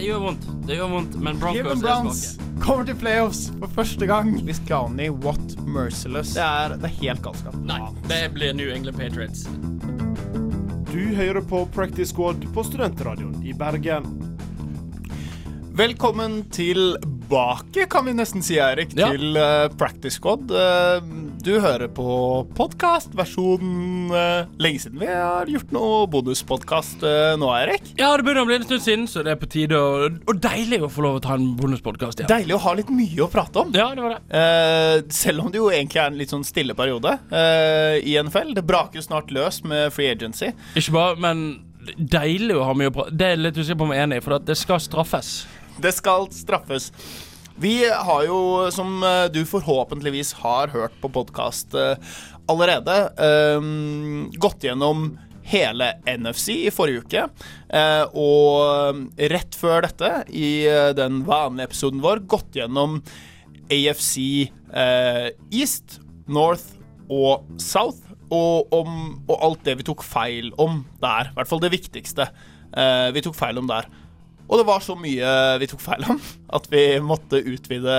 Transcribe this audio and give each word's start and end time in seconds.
Det 0.00 0.06
gjør 0.06 0.20
vondt, 0.24 0.44
det 0.64 0.76
gjør 0.78 0.88
vondt, 0.94 1.16
men 1.20 1.40
Broncos 1.42 1.74
er 1.74 1.80
Browns 1.82 2.20
kommer 2.62 2.86
til 2.88 2.96
playoffs 2.96 3.40
for 3.60 3.72
første 3.74 4.06
gang. 4.08 4.30
Hvis 4.46 4.56
Clowney, 4.64 5.10
what 5.12 5.58
merciless. 5.60 6.30
Det 6.38 6.40
er, 6.40 6.72
det 6.80 6.88
er 6.88 6.94
helt 7.02 7.20
galskap. 7.26 7.58
Nei, 7.68 7.82
det 8.08 8.20
blir 8.32 8.54
New 8.56 8.72
England 8.72 8.96
Patriots. 8.96 9.44
Du 10.88 11.02
hører 11.18 11.44
på 11.44 11.66
Practice 11.76 12.14
Squad 12.14 12.48
på 12.54 12.64
Studentradioen 12.64 13.44
i 13.44 13.52
Bergen. 13.52 14.08
Velkommen 15.76 16.46
tilbake, 16.48 17.84
kan 17.92 18.08
vi 18.08 18.16
nesten 18.16 18.40
si, 18.40 18.56
Eirik, 18.56 18.96
Ja. 18.96 19.12
til 19.12 19.36
uh, 19.36 19.68
Practice 19.76 20.16
Squad. 20.16 20.48
Eh, 20.48 21.12
du 21.44 21.54
hører 21.62 21.88
på 21.92 22.06
podkast-versjonen 22.58 24.12
uh, 24.12 24.50
lenge 24.60 24.82
siden 24.82 25.00
vi 25.00 25.08
har 25.08 25.48
gjort 25.50 25.72
noe 25.74 26.02
bonuspodkast 26.12 27.04
uh, 27.06 27.34
nå, 27.40 27.48
Eirik. 27.56 27.92
Ja, 28.00 28.10
det 28.16 28.26
begynner 28.26 28.44
å 28.44 28.48
bli 28.50 28.58
en 28.60 28.66
stund 28.66 28.84
siden, 28.84 29.06
så 29.10 29.24
det 29.26 29.34
er 29.34 29.40
på 29.40 29.48
tide. 29.50 29.78
å 29.78 30.10
og 30.10 30.40
deilig 30.42 30.80
å 30.84 30.90
få 30.92 31.04
lov 31.04 31.18
å 31.18 31.22
ta 31.24 31.36
en 31.38 31.54
bonuspodkast 31.58 32.22
igjen. 32.22 32.30
Deilig 32.30 32.56
å 32.56 32.60
ha 32.64 32.74
litt 32.78 32.90
mye 32.92 33.24
å 33.24 33.28
prate 33.30 33.62
om. 33.62 33.72
Ja, 33.76 33.88
det 33.96 34.04
var 34.04 34.16
det. 34.16 34.20
Eh, 34.40 34.96
selv 35.14 35.44
om 35.44 35.50
det 35.52 35.60
jo 35.60 35.70
egentlig 35.72 36.02
er 36.02 36.12
en 36.12 36.18
litt 36.20 36.32
sånn 36.32 36.46
stille 36.46 36.76
periode 36.78 37.16
eh, 37.30 37.96
i 38.06 38.16
NFL. 38.20 38.54
Det 38.58 38.66
braker 38.66 39.00
jo 39.00 39.06
snart 39.06 39.32
løs 39.34 39.62
med 39.66 39.90
free 39.94 40.10
agency. 40.12 40.52
Ikke 40.78 40.94
bare, 40.96 41.18
men 41.22 41.44
deilig 41.96 42.58
å 42.58 42.68
ha 42.68 42.76
mye 42.76 42.90
å 42.90 42.94
prate 42.94 43.16
Det 43.16 43.32
er 43.32 43.40
litt 43.40 43.58
usikker 43.58 43.80
på 43.80 43.88
om 43.88 43.94
jeg 43.94 44.02
er 44.02 44.08
enig 44.10 44.20
i, 44.20 44.24
for 44.24 44.36
at 44.38 44.46
det 44.48 44.58
skal 44.60 44.82
straffes. 44.82 45.34
Det 45.80 45.94
skal 45.96 46.28
straffes. 46.34 46.90
Vi 47.58 47.90
har 47.90 48.24
jo, 48.24 48.70
som 48.72 49.02
eh, 49.02 49.24
du 49.32 49.42
forhåpentligvis 49.46 50.32
har 50.42 50.68
hørt 50.68 50.94
på 51.00 51.10
podkast 51.12 51.74
allerede, 52.50 52.94
eh, 53.20 53.60
gått 54.40 54.64
gjennom 54.64 55.18
hele 55.50 55.92
NFC 56.06 56.48
i 56.66 56.70
forrige 56.70 57.04
uke. 57.04 57.24
eh, 57.68 58.04
og 58.14 59.02
rett 59.18 59.54
før 59.58 59.82
dette, 59.82 60.24
i 60.30 60.66
eh, 60.66 60.92
den 60.96 61.24
vanlige 61.26 61.70
episoden 61.70 62.02
vår, 62.02 62.22
gått 62.26 62.54
gjennom 62.54 63.02
AFC 63.70 64.50
eh, 64.72 65.30
East, 65.50 66.00
North 66.26 66.78
og 67.10 67.46
South. 67.58 68.06
Og, 68.30 68.68
om, 68.70 69.24
og 69.26 69.40
alt 69.42 69.64
det 69.66 69.72
vi 69.80 69.84
tok 69.88 70.04
feil 70.06 70.52
om 70.62 70.84
der. 71.02 71.32
I 71.32 71.34
hvert 71.34 71.48
fall 71.50 71.62
det 71.64 71.72
viktigste 71.72 72.28
eh, 72.30 73.08
vi 73.10 73.22
tok 73.26 73.34
feil 73.34 73.58
om 73.58 73.66
der. 73.66 73.88
Og 74.50 74.58
det 74.58 74.66
var 74.66 74.82
så 74.82 74.96
mye 74.98 75.32
vi 75.62 75.68
tok 75.70 75.82
feil 75.84 76.06
om 76.10 76.18
at 76.58 76.64
vi 76.72 76.84
måtte 76.98 77.38
utvide 77.38 77.98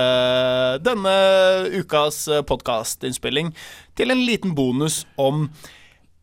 denne 0.84 1.14
ukas 1.72 2.26
podkastinnspilling 2.44 3.54
til 3.96 4.12
en 4.12 4.20
liten 4.28 4.52
bonus 4.56 5.06
om 5.16 5.46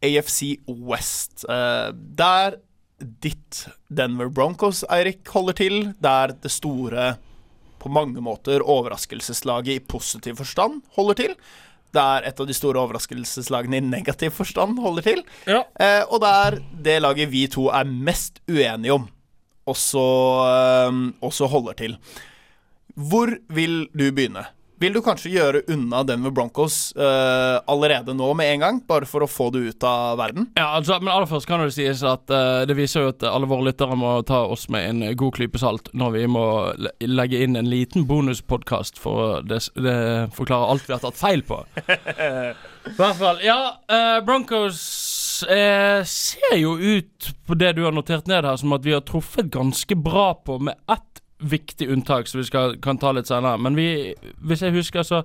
AFC 0.06 0.60
West. 0.68 1.46
eh, 1.50 1.90
der 1.94 2.60
ditt 3.00 3.68
Denver 3.88 4.30
Broncos, 4.30 4.84
Eirik, 4.92 5.28
holder 5.28 5.54
til. 5.54 5.94
Der 6.04 6.36
det 6.36 6.52
store, 6.52 7.16
på 7.80 7.90
mange 7.90 8.22
måter 8.22 8.62
overraskelseslaget 8.62 9.76
i 9.76 9.80
positiv 9.80 10.36
forstand 10.36 10.82
holder 10.98 11.14
til. 11.14 11.36
Der 11.96 12.28
et 12.28 12.40
av 12.40 12.46
de 12.46 12.54
store 12.54 12.80
overraskelseslagene 12.80 13.80
i 13.80 13.86
negativ 13.86 14.36
forstand 14.36 14.80
holder 14.80 15.02
til. 15.02 15.24
Ja. 15.48 15.64
Eh, 15.80 16.04
og 16.10 16.22
der 16.22 16.60
det 16.84 17.02
laget 17.02 17.32
vi 17.32 17.48
to 17.48 17.70
er 17.74 17.88
mest 17.88 18.44
uenige 18.50 18.94
om, 18.94 19.08
også, 19.72 20.06
eh, 20.50 21.02
også 21.26 21.50
holder 21.52 21.80
til. 21.84 21.98
Hvor 23.00 23.32
vil 23.54 23.86
du 23.94 24.10
begynne? 24.12 24.48
Vil 24.80 24.96
du 24.96 25.02
kanskje 25.04 25.34
gjøre 25.34 25.60
unna 25.74 26.06
Denver 26.08 26.32
Broncos 26.32 26.94
uh, 26.96 27.60
allerede 27.68 28.14
nå 28.16 28.30
med 28.40 28.54
en 28.54 28.62
gang? 28.64 28.78
Bare 28.88 29.08
for 29.10 29.26
å 29.26 29.28
få 29.28 29.50
det 29.52 29.66
ut 29.74 29.84
av 29.84 30.16
verden? 30.22 30.48
Ja, 30.56 30.70
altså, 30.78 30.96
men 31.04 31.12
aller 31.12 31.28
først 31.28 31.50
kan 31.50 31.60
det 31.66 31.74
sies 31.76 32.00
at 32.08 32.32
uh, 32.32 32.64
det 32.68 32.78
viser 32.80 33.04
jo 33.04 33.12
at 33.12 33.26
alle 33.28 33.50
våre 33.50 33.68
lyttere 33.68 33.98
må 34.00 34.14
ta 34.28 34.46
oss 34.48 34.70
med 34.72 34.88
en 34.88 35.18
god 35.20 35.36
klype 35.36 35.60
salt 35.60 35.92
når 35.92 36.16
vi 36.16 36.24
må 36.32 36.46
legge 37.04 37.44
inn 37.44 37.60
en 37.60 37.68
liten 37.68 38.08
bonuspodkast 38.08 39.02
for 39.04 39.44
det, 39.44 39.66
det 39.76 40.00
forklare 40.38 40.72
alt 40.72 40.88
vi 40.88 40.96
har 40.96 41.04
tatt 41.04 41.20
feil 41.20 41.44
på. 41.44 41.60
I 41.90 42.96
hvert 42.96 43.20
fall. 43.20 43.44
Ja, 43.44 43.60
uh, 43.92 44.24
Broncos 44.24 44.80
eh, 45.44 46.02
ser 46.08 46.58
jo 46.58 46.76
ut 46.78 47.30
på 47.48 47.58
det 47.60 47.74
du 47.78 47.84
har 47.86 47.96
notert 47.96 48.28
ned 48.28 48.46
her, 48.46 48.58
som 48.60 48.74
at 48.76 48.86
vi 48.86 48.96
har 48.96 49.06
truffet 49.08 49.52
ganske 49.54 49.96
bra 49.96 50.34
på, 50.46 50.60
med 50.60 50.80
ett 50.92 51.24
viktig 51.40 51.88
unntak 51.90 52.28
som 52.28 52.42
vi 52.42 52.48
skal, 52.50 52.78
kan 52.84 53.00
ta 53.00 53.14
litt 53.16 53.30
senere. 53.30 53.60
Men 53.62 53.78
vi, 53.80 54.14
hvis 54.44 54.64
jeg 54.66 54.76
husker, 54.76 55.06
så 55.08 55.22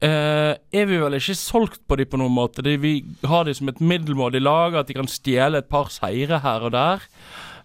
eh, 0.00 0.54
er 0.56 0.88
vi 0.88 1.00
vel 1.00 1.18
ikke 1.18 1.36
solgt 1.38 1.82
på 1.88 1.98
de 2.00 2.06
på 2.08 2.20
noen 2.20 2.34
måte. 2.34 2.64
De, 2.64 2.76
vi 2.80 2.98
har 3.26 3.44
de 3.44 3.54
som 3.56 3.68
et 3.72 3.82
middelmådig 3.82 4.42
lag, 4.42 4.76
at 4.76 4.88
de 4.88 4.96
kan 4.96 5.10
stjele 5.10 5.60
et 5.62 5.70
par 5.72 5.92
seire 5.92 6.40
her 6.44 6.66
og 6.68 6.74
der. 6.76 7.06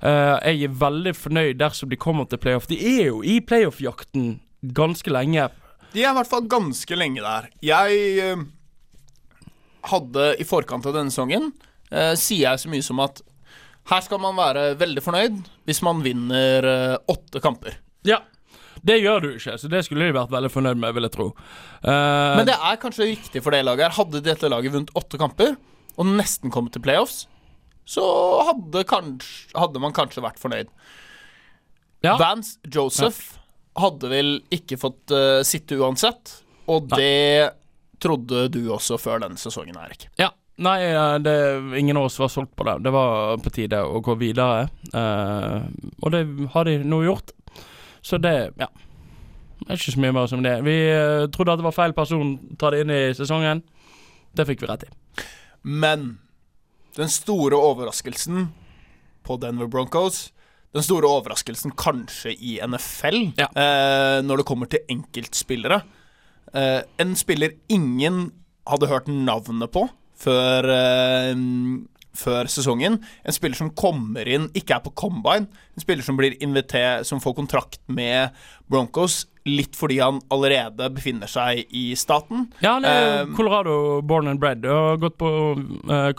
Eh, 0.02 0.38
jeg 0.52 0.68
er 0.68 0.80
veldig 0.82 1.16
fornøyd 1.18 1.60
dersom 1.62 1.92
de 1.92 2.00
kommer 2.00 2.28
til 2.30 2.42
playoff. 2.42 2.70
De 2.72 2.80
er 2.80 3.12
jo 3.12 3.22
i 3.24 3.40
playoff-jakten 3.40 4.40
ganske 4.76 5.14
lenge. 5.14 5.50
De 5.92 6.04
er 6.04 6.12
i 6.12 6.18
hvert 6.18 6.30
fall 6.30 6.48
ganske 6.50 6.98
lenge 6.98 7.24
der. 7.24 7.52
Jeg 7.66 8.02
eh, 8.24 8.44
hadde 9.90 10.26
i 10.42 10.46
forkant 10.48 10.86
av 10.86 10.94
denne 10.96 11.10
sesongen 11.14 11.52
eh, 11.92 12.14
Sier 12.20 12.52
jeg 12.52 12.62
så 12.64 12.70
mye 12.72 12.86
som 12.86 13.00
at 13.04 13.22
her 13.90 14.04
skal 14.06 14.20
man 14.22 14.36
være 14.38 14.76
veldig 14.78 15.02
fornøyd 15.02 15.40
hvis 15.66 15.82
man 15.86 16.04
vinner 16.06 16.68
eh, 16.70 16.98
åtte 17.10 17.42
kamper. 17.42 17.80
Ja. 18.06 18.20
Det 18.82 18.96
gjør 19.02 19.20
du 19.22 19.28
ikke, 19.36 19.56
så 19.62 19.70
det 19.70 19.84
skulle 19.86 20.08
de 20.08 20.14
vært 20.16 20.32
veldig 20.34 20.50
fornøyd 20.54 20.80
med, 20.82 20.94
vil 20.98 21.06
jeg 21.06 21.14
tro. 21.14 21.28
Eh, 21.86 22.36
Men 22.38 22.48
det 22.50 22.56
er 22.58 22.80
kanskje 22.82 23.10
viktig 23.12 23.42
for 23.46 23.54
det 23.54 23.64
laget 23.66 23.88
her. 23.90 23.98
Hadde 23.98 24.22
dette 24.26 24.50
laget 24.50 24.74
vunnet 24.74 24.94
åtte 24.98 25.20
kamper 25.22 25.56
og 26.00 26.08
nesten 26.08 26.54
kommet 26.54 26.74
til 26.74 26.82
playoffs, 26.86 27.26
så 27.86 28.06
hadde, 28.48 28.86
kanskje, 28.88 29.50
hadde 29.58 29.82
man 29.84 29.94
kanskje 29.94 30.24
vært 30.24 30.40
fornøyd. 30.42 30.70
ja. 32.06 32.16
Vance 32.22 32.58
Joseph 32.72 33.36
hadde 33.78 34.10
vel 34.12 34.32
ikke 34.54 34.78
fått 34.80 35.12
uh, 35.16 35.42
sitte 35.48 35.78
uansett, 35.80 36.38
og 36.72 36.90
Nei. 36.92 36.98
det 37.02 37.52
trodde 38.02 38.48
du 38.54 38.62
også 38.74 38.98
før 39.00 39.22
denne 39.24 39.38
sesongen, 39.40 39.78
Erik. 39.78 40.08
Ja. 40.20 40.32
Nei, 40.62 40.78
eh, 40.92 41.16
det, 41.24 41.34
ingen 41.80 41.98
av 41.98 42.06
oss 42.10 42.20
var 42.22 42.30
solgt 42.30 42.56
på 42.60 42.66
det. 42.68 42.76
Det 42.86 42.92
var 42.94 43.38
på 43.42 43.50
tide 43.56 43.80
å 43.82 44.02
gå 44.04 44.16
videre. 44.20 44.68
eh, 44.94 45.62
og 46.02 46.12
det 46.14 46.24
har 46.54 46.66
de 46.68 46.78
nå 46.84 47.04
gjort. 47.08 47.32
Så 48.02 48.18
det 48.22 48.54
Ja. 48.60 48.68
Det 49.62 49.70
er 49.70 49.78
ikke 49.78 49.94
så 49.94 50.00
mye 50.02 50.14
mer 50.14 50.26
som 50.28 50.42
det. 50.42 50.56
Vi 50.66 50.74
eh, 50.90 51.28
trodde 51.30 51.54
at 51.54 51.60
det 51.62 51.68
var 51.68 51.72
feil 51.78 51.94
person 51.94 52.32
ta 52.58 52.72
det 52.74 52.80
inn 52.82 52.90
i 52.90 53.14
sesongen. 53.14 53.62
Det 54.34 54.46
fikk 54.50 54.62
vi 54.64 54.68
rett 54.72 54.84
i. 54.88 54.90
Men 55.64 56.18
den 56.98 57.10
store 57.14 57.56
overraskelsen 57.62 58.48
på 59.24 59.38
Denver 59.40 59.68
Broncos 59.68 60.32
Den 60.74 60.82
store 60.84 61.06
overraskelsen 61.08 61.72
kanskje 61.78 62.32
i 62.40 62.58
NFL 62.64 63.34
Ja. 63.38 63.50
eh, 63.54 64.22
når 64.24 64.38
det 64.42 64.46
kommer 64.48 64.70
til 64.72 64.80
enkeltspillere. 64.90 65.82
Eh, 66.54 66.82
en 66.98 67.16
spiller 67.16 67.56
ingen 67.72 68.30
hadde 68.68 68.90
hørt 68.92 69.10
navnet 69.10 69.72
på 69.74 69.88
før, 70.22 70.68
uh, 70.70 71.34
før 72.14 72.50
sesongen. 72.52 73.00
En 73.26 73.34
spiller 73.34 73.58
som 73.58 73.72
kommer 73.74 74.28
inn, 74.30 74.50
ikke 74.54 74.76
er 74.78 74.84
på 74.86 74.94
combine. 74.94 75.48
En 75.74 75.82
spiller 75.82 76.06
som 76.06 76.20
blir 76.20 76.36
invitert, 76.44 77.08
som 77.10 77.22
får 77.24 77.40
kontrakt 77.40 77.82
med 77.90 78.36
Broncos 78.70 79.24
litt 79.50 79.74
fordi 79.74 79.98
han 79.98 80.20
allerede 80.30 80.92
befinner 80.94 81.32
seg 81.32 81.64
i 81.74 81.96
staten. 81.98 82.52
Ja, 82.62 82.76
han 82.76 82.86
er 82.86 83.24
uh, 83.24 83.34
Colorado 83.34 83.80
born 84.06 84.30
and 84.30 84.44
bred 84.44 84.68
og 84.70 84.84
har 84.92 85.02
gått 85.02 85.18
på 85.18 85.34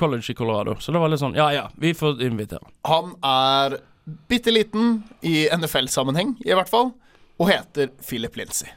college 0.00 0.32
i 0.32 0.34
Colorado. 0.34 0.74
Så 0.82 0.90
det 0.90 1.04
var 1.04 1.12
litt 1.12 1.22
sånn 1.22 1.38
Ja 1.38 1.52
ja, 1.54 1.68
vi 1.78 1.94
får 1.94 2.24
invitere. 2.26 2.66
Han 2.90 3.14
er 3.22 3.78
bitte 4.26 4.50
liten 4.50 5.04
i 5.22 5.44
NFL-sammenheng, 5.54 6.34
i 6.42 6.54
hvert 6.56 6.70
fall, 6.72 6.90
og 7.38 7.52
heter 7.52 7.94
Philip 8.02 8.42
Lindsay. 8.42 8.74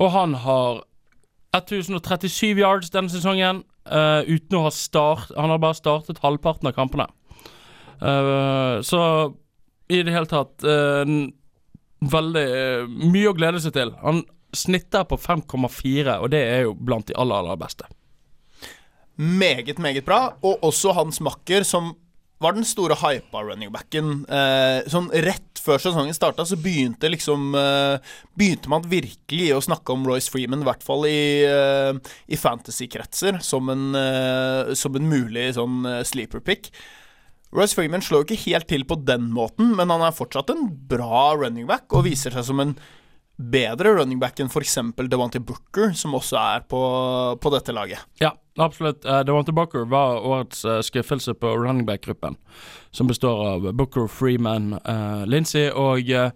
Og 0.00 0.12
han 0.14 0.34
har 0.44 0.82
1037 1.56 2.60
yards 2.60 2.92
denne 2.94 3.12
sesongen, 3.12 3.64
Uh, 3.82 4.22
uten 4.30 4.60
å 4.60 4.66
ha 4.68 4.70
start 4.70 5.32
Han 5.34 5.50
har 5.50 5.58
bare 5.58 5.74
startet 5.74 6.20
halvparten 6.22 6.68
av 6.70 6.74
kampene. 6.76 7.08
Uh, 7.98 8.78
så 8.86 9.00
i 9.90 10.04
det 10.06 10.14
hele 10.14 10.30
tatt 10.30 10.62
uh, 10.62 11.02
Veldig 12.12 12.46
mye 13.10 13.30
å 13.30 13.34
glede 13.34 13.62
seg 13.62 13.74
til. 13.74 13.90
Han 14.02 14.22
snitter 14.54 15.04
på 15.06 15.18
5,4, 15.22 16.16
og 16.18 16.30
det 16.34 16.40
er 16.50 16.64
jo 16.64 16.72
blant 16.74 17.06
de 17.06 17.14
aller, 17.14 17.38
aller 17.38 17.60
beste. 17.60 17.86
Meget, 19.22 19.78
meget 19.78 20.02
bra. 20.08 20.32
Og 20.42 20.64
også 20.66 20.96
hans 20.96 21.20
makker, 21.22 21.62
som 21.62 21.92
var 22.42 22.56
den 22.56 22.66
store 22.66 22.96
hypa 23.00 23.42
runningbacken. 23.46 24.24
Eh, 24.26 24.88
sånn 24.90 25.10
rett 25.24 25.60
før 25.62 25.80
sesongen 25.82 26.16
starta, 26.16 26.44
så 26.48 26.58
begynte 26.60 27.10
liksom 27.12 27.52
eh, 27.58 28.14
Begynte 28.38 28.70
man 28.72 28.86
virkelig 28.88 29.50
å 29.54 29.62
snakke 29.62 29.94
om 29.94 30.06
Royce 30.08 30.32
Freeman, 30.32 30.64
i 30.64 30.68
hvert 30.68 30.82
fall 30.86 31.06
i, 31.08 31.44
eh, 31.46 32.16
i 32.32 32.38
fantasy-kretser, 32.40 33.38
som, 33.44 33.70
eh, 33.70 34.72
som 34.78 34.98
en 34.98 35.10
mulig 35.10 35.52
sånn 35.58 35.84
eh, 35.88 36.02
sleeper 36.08 36.42
pick. 36.44 36.72
Royce 37.52 37.76
Freeman 37.76 38.02
slår 38.04 38.22
jo 38.22 38.30
ikke 38.30 38.44
helt 38.46 38.68
til 38.70 38.86
på 38.88 38.96
den 39.04 39.28
måten, 39.34 39.74
men 39.76 39.92
han 39.92 40.02
er 40.06 40.16
fortsatt 40.16 40.50
en 40.54 40.66
bra 40.88 41.34
running 41.36 41.68
back 41.68 41.92
og 41.92 42.06
viser 42.08 42.32
seg 42.32 42.48
som 42.48 42.62
en 42.64 42.74
bedre 43.50 43.94
running 43.96 44.20
back 44.22 44.40
enn 44.40 44.50
f.eks. 44.50 44.78
Devante 45.10 45.40
Booker, 45.42 45.92
som 45.98 46.14
også 46.18 46.38
er 46.40 46.64
på, 46.68 46.80
på 47.40 47.52
dette 47.54 47.74
laget. 47.74 48.02
Ja, 48.22 48.32
absolutt. 48.60 49.04
Uh, 49.04 49.20
Devante 49.26 49.54
Booker 49.56 49.86
var 49.90 50.22
årets 50.22 50.64
uh, 50.64 50.80
skuffelse 50.84 51.34
på 51.34 51.54
running 51.58 51.86
back-gruppen, 51.88 52.38
som 52.90 53.10
består 53.10 53.42
av 53.54 53.70
Booker, 53.72 54.06
Freeman, 54.08 54.76
uh, 54.86 55.26
Lindsey 55.26 55.68
og 55.70 56.10
uh, 56.12 56.30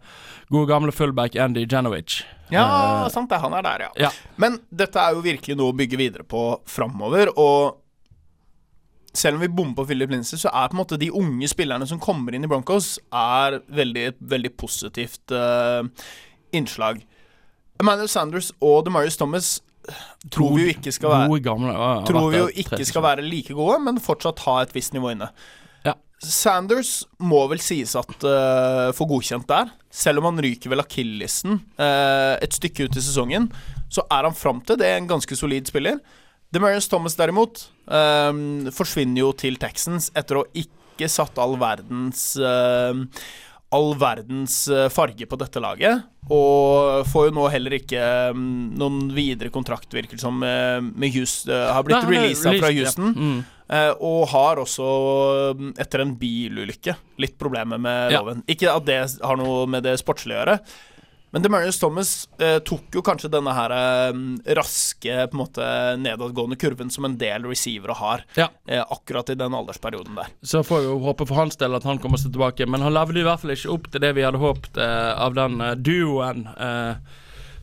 gode 0.53 0.71
gamle 0.71 0.95
fullback 0.95 1.37
Andy 1.37 1.67
Janovic. 1.71 2.23
Ja, 2.53 2.67
Uh, 2.67 3.09
sant 3.11 3.31
det. 3.31 3.41
Han 3.43 3.55
er 3.59 3.65
der, 3.67 3.89
ja. 3.89 4.07
ja. 4.07 4.13
Men 4.39 4.61
dette 4.71 5.03
er 5.03 5.17
jo 5.17 5.25
virkelig 5.25 5.57
noe 5.59 5.73
å 5.73 5.77
bygge 5.77 5.99
videre 5.99 6.27
på 6.27 6.49
framover, 6.71 7.33
og 7.35 7.83
selv 9.17 9.39
om 9.39 9.45
vi 9.45 9.49
bommer 9.49 9.75
på 9.75 9.87
Philip 9.89 10.11
Lindsey, 10.13 10.39
så 10.39 10.51
er 10.53 10.69
på 10.69 10.77
en 10.77 10.83
måte 10.83 10.99
de 11.01 11.11
unge 11.15 11.49
spillerne 11.51 11.89
som 11.89 12.01
kommer 12.03 12.37
inn 12.37 12.45
i 12.45 12.51
Broncos, 12.51 12.97
er 13.15 13.61
veldig, 13.73 14.07
veldig 14.21 14.53
positivt 14.61 15.33
eh, 15.35 15.89
innslag. 16.59 17.05
Emmanuel 17.81 18.09
Sanders 18.09 18.51
og 18.65 18.87
DeMarius 18.87 19.19
Thomas 19.21 19.59
tror 20.33 20.57
vi 20.57 20.67
jo 20.67 20.73
ikke 20.75 20.93
skal 20.95 21.13
være 21.13 21.39
gamle. 21.45 21.73
ja, 21.73 21.93
Tror 22.09 22.31
vi 22.33 22.41
jo 22.41 22.49
ikke 22.65 22.85
skal 22.89 23.05
være 23.05 23.25
like 23.27 23.55
gode, 23.55 23.79
men 23.85 24.03
fortsatt 24.03 24.43
ha 24.47 24.59
et 24.65 24.75
visst 24.75 24.97
nivå 24.97 25.13
inne. 25.15 25.29
Ja. 25.87 25.95
Sanders 26.23 27.05
må 27.23 27.45
vel 27.51 27.63
sies 27.63 27.95
at 27.99 28.27
uh, 28.27 28.91
får 28.97 29.11
godkjent 29.13 29.49
der. 29.51 29.71
Selv 29.93 30.23
om 30.23 30.31
han 30.31 30.43
ryker 30.43 30.73
vel 30.73 30.83
akillesen 30.83 31.61
uh, 31.79 32.35
et 32.43 32.57
stykke 32.57 32.89
ut 32.89 32.99
i 32.99 33.05
sesongen, 33.05 33.51
så 33.93 34.05
er 34.11 34.27
han 34.27 34.37
fram 34.37 34.63
til 34.67 34.81
det 34.81 34.89
er 34.91 35.01
en 35.01 35.11
ganske 35.11 35.39
solid 35.39 35.71
spiller. 35.71 36.01
Demarius 36.55 36.89
Thomas 36.91 37.17
derimot 37.19 37.69
uh, 37.91 38.33
forsvinner 38.75 39.23
jo 39.23 39.33
til 39.39 39.61
Texans 39.63 40.11
etter 40.17 40.43
å 40.43 40.49
ikke 40.57 41.11
satt 41.13 41.37
all 41.43 41.59
verdens 41.61 42.39
eh, 42.41 43.01
All 43.75 43.95
verdens 43.99 44.69
eh, 44.71 44.87
farge 44.95 45.27
på 45.27 45.37
dette 45.41 45.61
laget. 45.61 46.05
Og 46.31 47.03
får 47.11 47.29
jo 47.29 47.35
nå 47.35 47.49
heller 47.51 47.75
ikke 47.81 48.01
mm, 48.35 48.77
noen 48.79 49.01
videre 49.15 49.51
kontrakt, 49.55 49.91
virker 49.95 50.17
det 50.19 50.23
som, 50.23 50.39
med, 50.39 50.93
med 50.95 51.13
Houston. 51.15 51.53
eh, 51.55 51.73
har 51.75 51.83
blitt 51.87 52.07
releasa 52.07 52.55
fra 52.61 52.71
Houston. 52.73 53.13
ja. 53.13 53.21
Mm. 53.27 53.45
Eh, 53.67 53.93
og 54.07 54.29
har 54.31 54.61
også, 54.63 54.85
mm, 55.59 55.73
etter 55.83 56.05
en 56.05 56.13
bilulykke, 56.21 56.95
litt 57.19 57.35
problemer 57.39 57.81
med 57.83 58.13
Ja. 58.15 58.21
loven. 58.23 58.45
Ikke 58.47 58.71
at 58.71 58.85
det 58.87 59.01
har 59.23 59.37
noe 59.41 59.67
med 59.67 59.83
det 59.83 59.97
sportslige 59.99 60.39
å 60.39 60.45
gjøre. 60.45 60.61
Men 61.37 61.43
Demarius 61.45 61.77
Thomas 61.79 62.11
eh, 62.41 62.59
tok 62.65 62.95
jo 62.97 63.03
kanskje 63.05 63.29
denne 63.29 63.53
her 63.53 63.73
eh, 63.77 64.21
raske, 64.57 65.17
på 65.29 65.37
en 65.37 65.41
måte 65.43 65.67
nedadgående 66.01 66.57
kurven 66.57 66.89
som 66.89 67.05
en 67.05 67.19
del 67.21 67.45
receivere 67.45 67.93
har, 67.99 68.23
Ja. 68.41 68.47
eh, 68.67 68.81
akkurat 68.81 69.29
i 69.29 69.37
den 69.37 69.53
aldersperioden 69.53 70.17
der. 70.17 70.31
Så 70.41 70.63
får 70.65 70.81
vi 70.81 70.87
jo 70.89 70.95
håpe 71.05 71.27
for 71.29 71.37
hans 71.37 71.59
del 71.61 71.77
at 71.77 71.85
han 71.85 72.01
kommer 72.01 72.17
seg 72.17 72.33
tilbake. 72.33 72.65
Men 72.65 72.81
han 72.81 72.95
levde 72.97 73.21
i 73.21 73.27
hvert 73.27 73.43
fall 73.45 73.53
ikke 73.53 73.69
opp 73.75 73.91
til 73.93 74.01
det 74.07 74.15
vi 74.17 74.25
hadde 74.25 74.41
håpet 74.41 74.81
eh, 74.81 75.13
av 75.27 75.37
den 75.37 75.61
eh, 75.61 75.75
duoen 75.77 76.47
eh, 76.57 76.97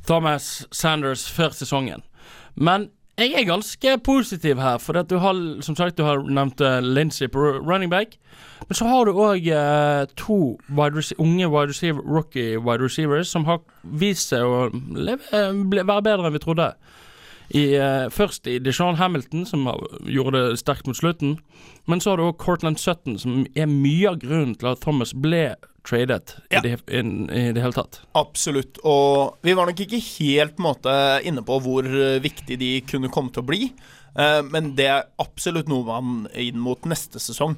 Thomas 0.06 0.68
Sanders 0.69 1.26
før 1.34 1.58
sesongen. 1.58 2.06
Men 2.54 2.92
jeg 3.18 3.33
er 3.38 3.45
ganske 3.45 3.98
positiv 4.04 4.57
her, 4.57 4.80
for 4.81 4.98
du 5.06 5.18
har 5.21 5.38
som 5.62 5.75
sagt 5.77 5.98
du 5.98 6.04
har 6.04 6.24
nevnt 6.25 6.62
uh, 6.62 6.80
Lindsey 6.81 7.27
på 7.30 7.39
running 7.62 7.92
back. 7.92 8.18
Men 8.68 8.75
så 8.75 8.88
har 8.89 9.06
du 9.06 9.12
òg 9.13 9.45
uh, 9.54 10.06
to 10.18 10.57
wide 10.69 10.98
unge 11.19 11.50
wide 11.51 11.69
receiver, 11.69 12.01
rookie 12.01 12.57
wide 12.57 12.81
receivers 12.81 13.27
som 13.30 13.45
har 13.45 13.62
vist 13.83 14.30
seg 14.33 14.42
å 14.42 14.69
leve, 14.98 15.44
ble- 15.69 15.86
være 15.86 16.06
bedre 16.10 16.27
enn 16.27 16.33
vi 16.33 16.42
trodde. 16.42 16.71
I, 17.54 17.75
uh, 17.77 18.07
først 18.10 18.48
i 18.50 18.57
Deshaun 18.63 18.98
Hamilton, 18.98 19.45
som 19.45 19.68
gjorde 20.09 20.39
det 20.39 20.59
sterkt 20.63 20.88
mot 20.88 20.98
slutten. 20.98 21.38
Men 21.86 22.01
så 22.01 22.13
har 22.13 22.18
du 22.18 22.30
òg 22.31 22.39
Cortland 22.42 22.80
Sutton, 22.81 23.19
som 23.19 23.44
er 23.54 23.69
mye 23.69 24.09
av 24.09 24.21
grunnen 24.24 24.56
til 24.57 24.71
at 24.71 24.81
Thomas 24.81 25.13
ble 25.13 25.51
tradet 25.88 26.35
Ja. 26.50 26.59
i, 26.59 26.62
det, 26.68 26.77
i, 26.88 27.01
i 27.01 27.51
det 27.56 27.62
hele 27.63 27.75
tatt. 27.75 28.01
Absolutt. 28.15 28.80
Og 28.88 29.38
vi 29.44 29.56
var 29.57 29.68
nok 29.69 29.80
ikke 29.85 30.00
helt 30.19 30.57
måte 30.63 30.94
inne 31.27 31.44
på 31.45 31.59
hvor 31.63 31.88
eh, 31.88 32.19
viktig 32.24 32.57
de 32.62 32.74
kunne 32.88 33.12
komme 33.13 33.33
til 33.35 33.44
å 33.44 33.47
bli. 33.51 33.68
Eh, 34.15 34.41
men 34.47 34.74
det 34.77 34.88
er 34.89 35.07
absolutt 35.21 35.68
noe 35.71 35.83
man 35.88 36.27
inn 36.39 36.59
mot 36.62 36.85
neste 36.89 37.19
sesong 37.19 37.57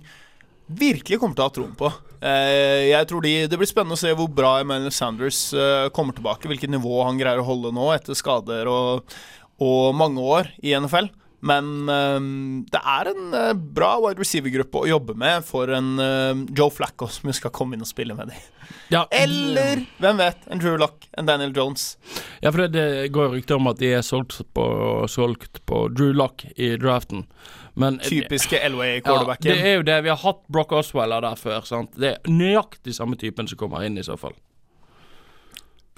virkelig 0.65 1.19
kommer 1.21 1.37
til 1.37 1.43
å 1.43 1.45
ha 1.45 1.53
troen 1.53 1.75
på. 1.77 1.89
Eh, 2.25 2.87
jeg 2.89 3.05
tror 3.09 3.21
de, 3.21 3.33
Det 3.51 3.57
blir 3.61 3.69
spennende 3.69 3.93
å 3.97 4.01
se 4.01 4.09
hvor 4.17 4.31
bra 4.33 4.55
Emmanuel 4.63 4.93
Sanders 4.95 5.51
eh, 5.53 5.89
kommer 5.93 6.15
tilbake. 6.17 6.49
Hvilket 6.49 6.71
nivå 6.73 7.03
han 7.05 7.19
greier 7.21 7.43
å 7.43 7.45
holde 7.45 7.69
nå 7.75 7.91
etter 7.93 8.17
skader 8.17 8.65
og, 8.71 9.13
og 9.61 9.93
mange 9.93 10.23
år 10.25 10.49
i 10.65 10.73
NFL. 10.73 11.11
Men 11.45 11.89
um, 11.89 12.65
det 12.71 12.79
er 12.79 13.09
en 13.11 13.33
uh, 13.35 13.51
bra 13.53 13.95
wide 14.03 14.21
receiver-gruppe 14.21 14.83
å 14.83 14.87
jobbe 14.89 15.15
med 15.19 15.43
for 15.45 15.71
en 15.73 15.95
uh, 15.99 16.45
Joe 16.55 16.73
Flacco 16.73 17.09
som 17.11 17.31
skal 17.35 17.53
komme 17.55 17.75
inn 17.75 17.85
og 17.85 17.89
spille 17.89 18.15
med 18.17 18.31
dem. 18.31 18.47
Ja, 18.93 19.03
Eller, 19.13 19.83
hvem 20.01 20.21
vet, 20.21 20.47
en 20.49 20.61
Drew 20.61 20.77
Lock, 20.81 21.07
en 21.17 21.27
Daniel 21.29 21.53
Jones. 21.55 21.95
Ja, 22.41 22.51
for 22.51 22.63
det, 22.63 22.71
det 22.77 23.11
går 23.13 23.33
rykter 23.35 23.59
om 23.59 23.69
at 23.69 23.81
de 23.81 23.91
er 23.97 24.05
solgt 24.05 24.39
på, 24.55 24.65
solgt 25.11 25.61
på 25.69 25.85
Drew 25.93 26.13
Lock 26.15 26.47
i 26.55 26.75
draften. 26.81 27.25
Men 27.75 27.99
Typiske 27.99 28.61
LWA-quarterbacken. 28.69 29.51
Ja, 29.51 29.55
det 29.55 29.69
er 29.69 29.79
jo 29.81 29.85
det. 29.85 29.99
Vi 30.05 30.13
har 30.13 30.21
hatt 30.21 30.45
Brock 30.47 30.71
Osweiler 30.71 31.25
der 31.25 31.35
før. 31.35 31.65
sant? 31.67 31.91
Det 31.99 32.13
er 32.13 32.31
nøyaktig 32.31 32.95
samme 32.95 33.19
typen 33.19 33.49
som 33.51 33.59
kommer 33.59 33.83
inn, 33.83 33.99
i 33.99 34.05
så 34.05 34.15
fall. 34.19 34.37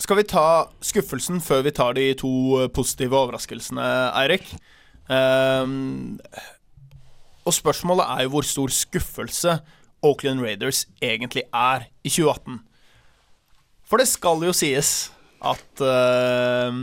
Skal 0.01 0.19
vi 0.19 0.25
ta 0.29 0.47
skuffelsen 0.85 1.39
før 1.41 1.63
vi 1.65 1.73
tar 1.73 1.95
de 1.97 2.09
to 2.17 2.31
eh, 2.61 2.67
positive 2.73 3.17
overraskelsene, 3.17 3.85
Eirik? 4.17 4.51
Ehm, 5.13 6.17
og 7.47 7.55
spørsmålet 7.55 8.07
er 8.11 8.25
jo 8.25 8.33
hvor 8.35 8.47
stor 8.47 8.73
skuffelse 8.73 9.59
Oakland 10.05 10.43
Raiders 10.43 10.85
egentlig 11.01 11.45
er 11.53 11.87
i 12.03 12.09
2018. 12.11 12.59
For 13.87 14.01
det 14.01 14.09
skal 14.11 14.43
jo 14.43 14.53
sies 14.55 15.09
at 15.47 15.81
uh, 15.83 16.75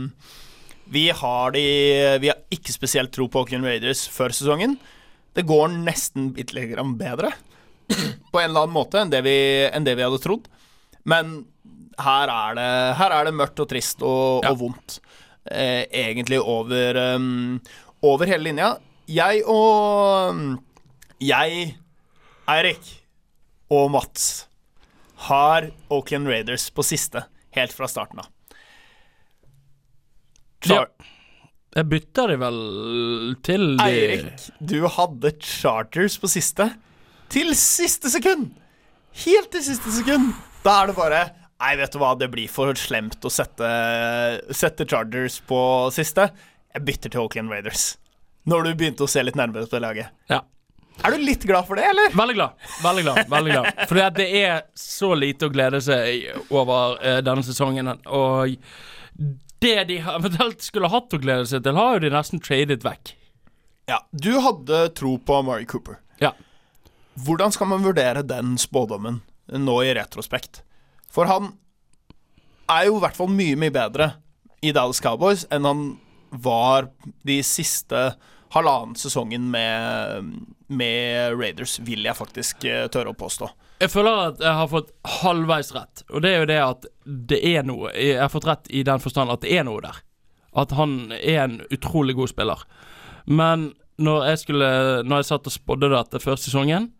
vi 0.89 1.09
har 1.13 1.51
de 1.53 1.63
Vi 2.23 2.29
har 2.31 2.39
ikke 2.53 2.73
spesielt 2.73 3.11
tro 3.13 3.27
på 3.29 3.43
Oakland 3.43 3.65
Raiders 3.67 4.05
før 4.09 4.33
sesongen. 4.33 4.77
Det 5.35 5.45
går 5.45 5.73
nesten 5.83 6.31
bitte 6.33 6.55
litt 6.57 6.71
grann 6.73 6.95
bedre 6.97 7.33
på 7.85 8.39
en 8.41 8.47
eller 8.49 8.65
annen 8.65 8.73
måte 8.73 8.97
enn 9.03 9.11
det 9.13 9.21
vi, 9.25 9.35
enn 9.69 9.85
det 9.85 9.93
vi 9.99 10.05
hadde 10.05 10.21
trodd. 10.23 10.47
Men 11.05 11.43
her 12.01 12.31
er 12.31 12.55
det, 12.57 12.69
her 12.99 13.13
er 13.13 13.27
det 13.27 13.35
mørkt 13.37 13.61
og 13.61 13.69
trist 13.69 14.01
og, 14.01 14.41
Ja. 14.43 14.51
og 14.51 14.59
vondt. 14.63 14.99
Eh, 15.45 15.85
egentlig 15.93 16.39
over, 16.41 16.97
um, 17.15 17.59
over 18.05 18.29
hele 18.29 18.49
linja. 18.49 18.75
Jeg 19.09 19.43
og 19.49 20.57
Jeg, 21.21 21.75
Eirik 22.49 22.91
og 23.73 23.89
Mats 23.93 24.45
har 25.27 25.69
Oakland 25.89 26.29
Raiders 26.29 26.67
på 26.73 26.83
siste, 26.85 27.23
helt 27.55 27.73
fra 27.73 27.89
starten 27.89 28.21
av. 28.21 28.29
Char 30.65 30.89
Jeg 31.75 31.87
bytter 31.91 32.31
de 32.31 32.35
vel 32.41 32.59
til 33.45 33.65
de 33.77 33.85
Eirik, 33.85 34.49
du 34.59 34.79
hadde 34.89 35.33
Charters 35.43 36.17
på 36.21 36.29
siste. 36.31 36.69
Til 37.31 37.55
siste 37.57 38.11
sekund! 38.13 38.53
Helt 39.25 39.51
til 39.53 39.63
siste 39.63 39.91
sekund. 39.95 40.33
Da 40.65 40.81
er 40.81 40.91
det 40.91 40.97
bare 40.97 41.23
Nei, 41.55 41.71
vet 41.79 41.93
du 41.93 42.01
hva, 42.01 42.09
det 42.19 42.27
blir 42.33 42.49
for 42.51 42.75
slemt 42.75 43.23
å 43.23 43.29
sette, 43.31 43.67
sette 44.51 44.83
Chargers 44.91 45.37
på 45.47 45.57
siste. 45.95 46.27
Jeg 46.75 46.83
bytter 46.83 47.13
til 47.13 47.23
Oakland 47.23 47.53
Raiders. 47.53 47.95
Når 48.51 48.67
du 48.67 48.75
begynte 48.75 49.05
å 49.05 49.09
se 49.09 49.23
litt 49.23 49.37
nærmere 49.39 49.63
på 49.63 49.77
det 49.77 49.81
laget. 49.85 50.11
Ja. 50.29 50.41
Er 51.03 51.11
du 51.11 51.23
litt 51.23 51.43
glad 51.47 51.67
for 51.67 51.79
det, 51.79 51.85
eller? 51.87 52.11
Veldig 52.15 52.35
glad. 52.35 52.65
veldig 52.83 53.03
glad, 53.03 53.29
veldig 53.31 53.51
glad 53.51 54.01
at 54.05 54.17
det 54.19 54.27
er 54.39 54.61
så 54.79 55.09
lite 55.15 55.47
å 55.47 55.51
glede 55.51 55.81
seg 55.83 56.27
over 56.53 56.99
uh, 56.99 57.19
denne 57.23 57.43
sesongen. 57.43 57.91
Og 58.05 58.55
det 59.63 59.75
de 59.89 59.99
eventuelt 59.99 60.63
skulle 60.63 60.91
hatt 60.91 61.15
å 61.15 61.19
glede 61.21 61.47
seg 61.51 61.63
til, 61.65 61.79
har 61.79 61.95
jo 61.97 62.03
de 62.05 62.13
nesten 62.13 62.43
tradet 62.43 62.83
vekk. 62.85 63.15
Ja, 63.91 64.01
Du 64.11 64.33
hadde 64.41 64.87
tro 64.97 65.17
på 65.19 65.41
Murray 65.45 65.67
Cooper. 65.69 65.99
Ja. 66.19 66.33
Hvordan 67.25 67.51
skal 67.55 67.69
man 67.71 67.83
vurdere 67.85 68.23
den 68.27 68.57
spådommen 68.59 69.21
nå 69.47 69.81
i 69.83 69.93
retrospekt? 69.95 70.63
For 71.11 71.29
han 71.31 71.53
er 72.71 72.87
jo 72.89 72.97
i 72.97 73.03
hvert 73.03 73.15
fall 73.15 73.31
mye, 73.31 73.55
mye 73.59 73.73
bedre 73.73 74.15
i 74.65 74.73
Dallas 74.75 75.03
Cowboys 75.03 75.45
enn 75.53 75.67
han 75.67 75.85
var 76.41 76.89
de 77.27 77.39
siste 77.45 78.07
halvannen 78.55 78.95
sesongen 78.95 79.49
med, 79.51 80.31
med 80.67 81.35
Raiders, 81.39 81.79
vil 81.79 82.05
jeg 82.05 82.15
faktisk 82.15 82.65
eh, 82.69 82.87
tørre 82.91 83.11
å 83.11 83.17
påstå. 83.17 83.49
Jeg 83.83 83.91
føler 83.91 84.21
at 84.29 84.43
jeg 84.43 84.55
har 84.55 84.69
fått 84.71 84.93
halvveis 85.19 85.73
rett, 85.75 86.05
og 86.09 86.23
det 86.23 86.31
er 86.31 86.43
jo 86.43 86.51
det 86.51 86.59
at 86.63 86.85
det 87.03 87.39
er 87.43 87.65
noe 87.67 87.89
Jeg 87.91 88.21
har 88.21 88.31
fått 88.31 88.47
rett 88.47 88.69
i 88.71 88.85
den 88.87 89.01
forstand 89.03 89.33
at 89.33 89.43
det 89.43 89.51
er 89.57 89.65
noe 89.67 89.83
der. 89.83 89.97
At 90.55 90.71
han 90.77 91.11
er 91.17 91.41
en 91.43 91.57
utrolig 91.67 92.15
god 92.15 92.31
spiller. 92.31 92.61
Men 93.27 93.73
når 93.99 94.25
jeg 94.29 94.39
skulle 94.45 94.69
Når 95.03 95.21
jeg 95.21 95.27
satt 95.27 95.49
og 95.49 95.55
spådde 95.55 95.91
dette 95.91 96.21
før 96.23 96.39
sesongen, 96.39 96.93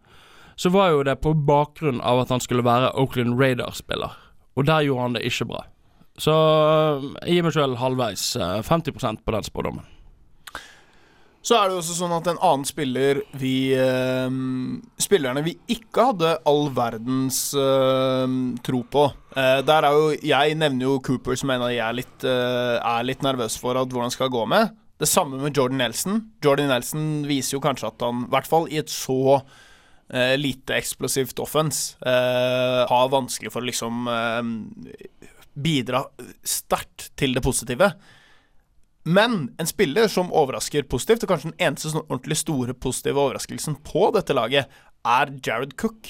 så 0.56 0.72
var 0.72 0.92
jo 0.92 1.04
det 1.04 1.18
på 1.24 1.34
bakgrunn 1.48 2.02
av 2.04 2.22
at 2.24 2.32
han 2.32 2.44
skulle 2.44 2.64
være 2.64 2.94
Oakland 3.00 3.40
Raiders-spiller. 3.40 4.12
Og 4.56 4.68
der 4.68 4.86
gjorde 4.88 5.02
han 5.02 5.16
det 5.18 5.26
ikke 5.28 5.48
bra. 5.50 5.64
Så 6.16 6.34
jeg 7.26 7.36
gir 7.36 7.44
meg 7.46 7.56
sjøl 7.56 7.76
halvveis. 7.80 8.24
eh, 8.40 8.62
50% 8.64 9.26
på 9.26 9.36
den 9.36 9.44
spådommen. 9.44 9.92
Så 11.46 11.54
er 11.60 11.68
det 11.68 11.76
jo 11.76 11.82
også 11.84 11.96
sånn 12.00 12.14
at 12.16 12.26
en 12.32 12.40
annen 12.42 12.66
spiller 12.66 13.20
vi 13.38 13.70
eh, 13.78 14.38
Spillerne 14.98 15.44
vi 15.46 15.54
ikke 15.76 16.08
hadde 16.08 16.32
all 16.50 16.72
verdens 16.74 17.52
eh, 17.54 18.34
tro 18.66 18.80
på. 18.90 19.04
Eh, 19.36 19.60
der 19.68 19.86
er 19.86 19.94
jo 20.00 20.08
Jeg 20.26 20.58
nevner 20.58 20.88
jo 20.88 20.96
Cooper 21.06 21.38
som 21.38 21.54
de 21.54 21.76
jeg 21.76 21.84
er 21.86 22.00
litt, 22.00 22.26
eh, 22.26 22.80
er 22.80 23.06
litt 23.06 23.22
nervøs 23.22 23.60
for 23.62 23.78
at 23.78 23.94
hvordan 23.94 24.16
skal 24.16 24.34
gå 24.34 24.42
med. 24.50 24.74
Det 24.98 25.12
samme 25.12 25.38
med 25.38 25.54
Jordan 25.54 25.78
Nelson. 25.84 26.22
Jordan 26.42 26.72
Nelson 26.72 27.06
viser 27.30 27.58
jo 27.60 27.62
kanskje 27.62 27.92
at 27.92 28.02
han, 28.08 28.26
i 28.26 28.34
hvert 28.34 28.50
fall 28.50 28.66
i 28.72 28.80
et 28.82 28.90
så 28.90 29.36
eh, 30.10 30.34
lite 30.40 30.80
eksplosivt 30.80 31.38
offense, 31.44 31.98
eh, 32.02 32.82
har 32.90 33.12
vanskelig 33.14 33.52
for 33.54 33.62
å 33.62 33.70
liksom 33.70 34.08
eh, 34.10 35.28
bidra 35.56 36.04
sterkt 36.44 37.10
til 37.20 37.36
det 37.36 37.44
positive. 37.46 37.92
Men 39.06 39.56
en 39.62 39.70
spiller 39.70 40.10
som 40.10 40.32
overrasker 40.34 40.88
positivt, 40.90 41.24
og 41.24 41.34
kanskje 41.34 41.52
den 41.52 41.68
eneste 41.68 41.92
sånn 41.94 42.08
ordentlig 42.08 42.40
store 42.42 42.74
positive 42.74 43.22
overraskelsen 43.22 43.78
på 43.86 44.10
dette 44.16 44.34
laget, 44.34 44.72
er 45.06 45.34
Jared 45.46 45.76
Cook. 45.78 46.10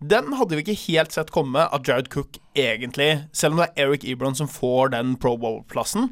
Den 0.00 0.32
hadde 0.34 0.56
vi 0.56 0.64
ikke 0.64 0.82
helt 0.88 1.14
sett 1.14 1.30
komme 1.34 1.66
at 1.68 1.86
Jared 1.86 2.08
Cook 2.08 2.38
egentlig 2.56 3.26
Selv 3.36 3.52
om 3.52 3.58
det 3.60 3.66
er 3.68 3.84
Eric 3.84 4.06
Ebron 4.08 4.36
som 4.38 4.48
får 4.48 4.94
den 4.94 5.12
Pro 5.20 5.34
Bowl-plassen, 5.38 6.08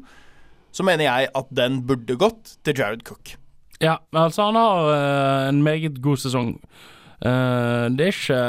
så 0.71 0.85
mener 0.85 1.07
jeg 1.07 1.31
at 1.35 1.49
den 1.57 1.81
burde 1.89 2.15
gått 2.21 2.55
til 2.63 2.77
Jared 2.77 3.01
Cook. 3.07 3.33
Ja, 3.81 3.97
altså, 4.13 4.49
han 4.51 4.59
har 4.59 4.91
eh, 4.93 5.49
en 5.49 5.63
meget 5.65 5.97
god 6.03 6.21
sesong. 6.21 6.53
Eh, 7.19 7.85
det, 7.95 8.05
er 8.05 8.13
ikke, 8.13 8.43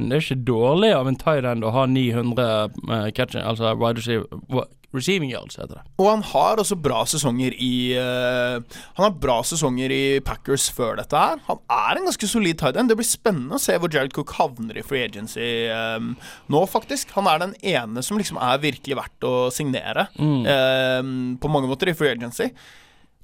det 0.00 0.16
er 0.16 0.22
ikke 0.22 0.44
dårlig 0.48 0.94
av 0.96 1.10
en 1.10 1.18
tight 1.20 1.44
end 1.48 1.66
å 1.66 1.74
ha 1.74 1.84
900 1.90 2.46
uh, 2.88 3.10
catching, 3.12 3.44
altså 3.44 3.74
wide 3.76 4.00
receiver, 4.00 4.70
receiving 4.94 5.32
yards, 5.32 5.58
heter 5.58 5.80
det. 5.80 5.82
Og 6.00 6.08
han 6.08 6.22
har 6.30 6.60
også 6.62 6.78
bra 6.80 7.02
sesonger 7.08 7.56
i 7.60 7.74
uh, 7.98 8.62
Han 8.96 9.06
har 9.06 9.16
bra 9.20 9.40
sesonger 9.44 9.92
i 9.92 10.04
Packers 10.24 10.68
før 10.72 10.96
dette 11.00 11.18
her. 11.18 11.42
Han 11.48 11.60
er 11.66 11.98
en 11.98 12.08
ganske 12.08 12.30
solid 12.30 12.60
tight 12.60 12.78
end. 12.80 12.92
Det 12.92 12.98
blir 13.00 13.08
spennende 13.08 13.58
å 13.58 13.62
se 13.62 13.76
hvor 13.76 13.92
Jared 13.92 14.14
Cook 14.16 14.32
havner 14.38 14.78
i 14.78 14.86
free 14.86 15.04
agency 15.04 15.50
um, 15.98 16.14
nå, 16.52 16.62
faktisk. 16.70 17.12
Han 17.18 17.28
er 17.30 17.42
den 17.42 17.56
ene 17.74 18.04
som 18.06 18.20
liksom 18.20 18.40
er 18.40 18.62
virkelig 18.62 19.00
verdt 19.02 19.26
å 19.28 19.34
signere 19.54 20.06
eh, 20.14 21.00
på 21.40 21.50
mange 21.50 21.68
måter 21.70 21.90
i 21.90 21.96
free 21.98 22.14
agency. 22.14 22.48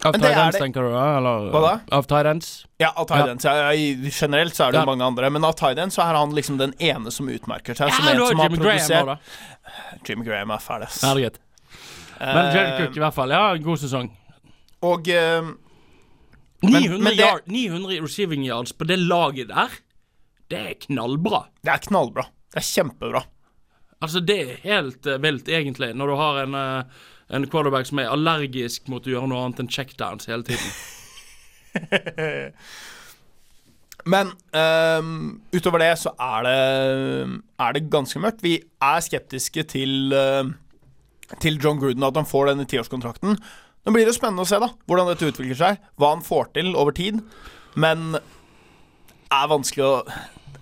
Av 0.04 0.14
Tyrants, 0.16 0.56
er 0.56 0.62
tenker 0.62 0.86
du? 0.86 0.94
Eller, 0.96 1.50
Hva 1.52 1.60
da? 1.60 1.72
Av 1.98 2.26
ends? 2.26 2.66
Ja, 2.80 2.88
av 2.96 3.06
tight 3.06 3.44
Ja. 3.44 3.72
Ja, 3.72 4.08
generelt 4.08 4.54
så 4.56 4.68
er 4.68 4.72
det 4.72 4.80
Ja. 4.80 4.84
mange 4.86 5.04
andre, 5.04 5.30
men 5.30 5.44
av 5.44 5.54
ends 5.60 5.96
så 5.96 6.02
er 6.02 6.14
han 6.16 6.30
liksom 6.32 6.56
den 6.58 6.72
ene 6.80 7.10
som 7.10 7.28
utmerker 7.28 7.74
seg. 7.74 7.92
som 7.92 8.04
Ja, 8.06 8.12
en 8.12 8.26
som 8.26 8.38
har 8.38 8.48
Jimmy 8.48 8.56
Graham 8.56 8.78
produsert 8.78 9.06
da. 9.06 9.16
Jimmy 10.06 10.24
Graham 10.24 10.50
er 10.50 10.58
ferdig, 10.58 10.86
ass. 10.86 11.02
Ja, 11.02 11.14
det 11.14 11.24
er. 11.26 11.38
Men 12.20 12.54
Jared 12.54 12.72
Eh, 12.72 12.78
Cook 12.86 12.96
i 12.96 13.00
hvert 13.00 13.14
fall, 13.14 13.30
ja, 13.30 13.52
en 13.54 13.62
god 13.62 13.78
sesong. 13.78 14.10
og 14.82 15.08
uh, 15.08 15.52
900, 16.62 16.98
men 17.02 17.16
det- 17.16 17.18
yard, 17.18 17.40
900 17.46 18.00
receiving 18.02 18.44
yards 18.44 18.72
på 18.72 18.86
det 18.86 18.98
laget 18.98 19.48
der, 19.48 19.68
det 20.48 20.58
er 20.58 20.74
knallbra. 20.74 21.46
det 21.62 21.72
er 21.72 21.78
knallbra. 21.78 22.24
Det 22.52 22.56
er 22.56 22.82
kjempebra. 22.82 23.22
Altså, 24.02 24.24
det 24.24 24.38
er 24.40 24.56
helt 24.64 25.06
uh, 25.06 25.18
vilt, 25.18 25.44
egentlig, 25.48 25.94
når 25.94 26.06
du 26.06 26.16
har 26.16 26.38
en, 26.42 26.54
eh, 26.54 26.82
en 27.30 27.46
quarterback 27.50 27.86
som 27.88 28.00
er 28.02 28.10
allergisk 28.10 28.88
mot 28.90 29.04
å 29.06 29.12
gjøre 29.12 29.28
noe 29.30 29.44
annet 29.44 29.62
enn 29.62 29.70
checkdowns 29.70 30.30
hele 30.30 30.46
tiden. 30.46 30.70
Men 34.10 34.32
um, 34.56 35.40
utover 35.52 35.82
det 35.84 35.92
så 36.00 36.12
er 36.16 36.46
det, 36.46 36.58
er 37.60 37.76
det 37.76 37.90
ganske 37.92 38.22
mørkt. 38.22 38.42
Vi 38.44 38.56
er 38.58 39.04
skeptiske 39.04 39.66
til, 39.70 40.14
uh, 40.16 40.48
til 41.42 41.60
John 41.62 41.80
Gruden, 41.82 42.06
at 42.06 42.16
han 42.16 42.28
får 42.28 42.50
denne 42.52 42.66
tiårskontrakten. 42.68 43.38
Nå 43.80 43.94
blir 43.94 44.08
det 44.08 44.16
spennende 44.16 44.44
å 44.44 44.48
se 44.48 44.58
da 44.60 44.70
hvordan 44.88 45.08
dette 45.12 45.28
utvikler 45.30 45.58
seg, 45.58 45.80
hva 46.00 46.14
han 46.14 46.24
får 46.24 46.52
til 46.56 46.74
over 46.74 46.96
tid. 46.96 47.20
Men 47.80 48.14
er 49.30 49.50
vanskelig 49.52 49.86
å 49.86 49.94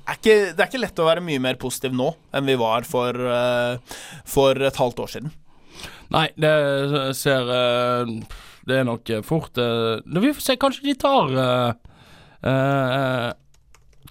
er, 0.08 0.16
ikke, 0.16 0.37
det 0.56 0.62
er 0.62 0.68
ikke 0.70 0.80
lett 0.80 1.00
å 1.02 1.08
være 1.08 1.25
mye 1.25 1.40
mer 1.42 1.58
positiv 1.60 1.92
nå 1.96 2.08
enn 2.32 2.46
vi 2.48 2.56
var 2.56 2.87
for, 2.88 3.12
uh, 3.12 4.00
for 4.28 4.56
et 4.56 4.80
halvt 4.80 5.02
år 5.04 5.10
siden. 5.14 5.34
Nei, 6.14 6.28
det 6.40 6.52
ser 7.18 7.50
eh, 7.52 8.12
Det 8.68 8.80
er 8.80 8.88
nok 8.88 9.10
eh, 9.12 9.24
fort 9.26 9.58
eh, 9.60 10.00
Vi 10.04 10.32
får 10.32 10.44
se, 10.44 10.56
kanskje 10.60 10.88
de 10.88 10.96
tar 11.00 11.34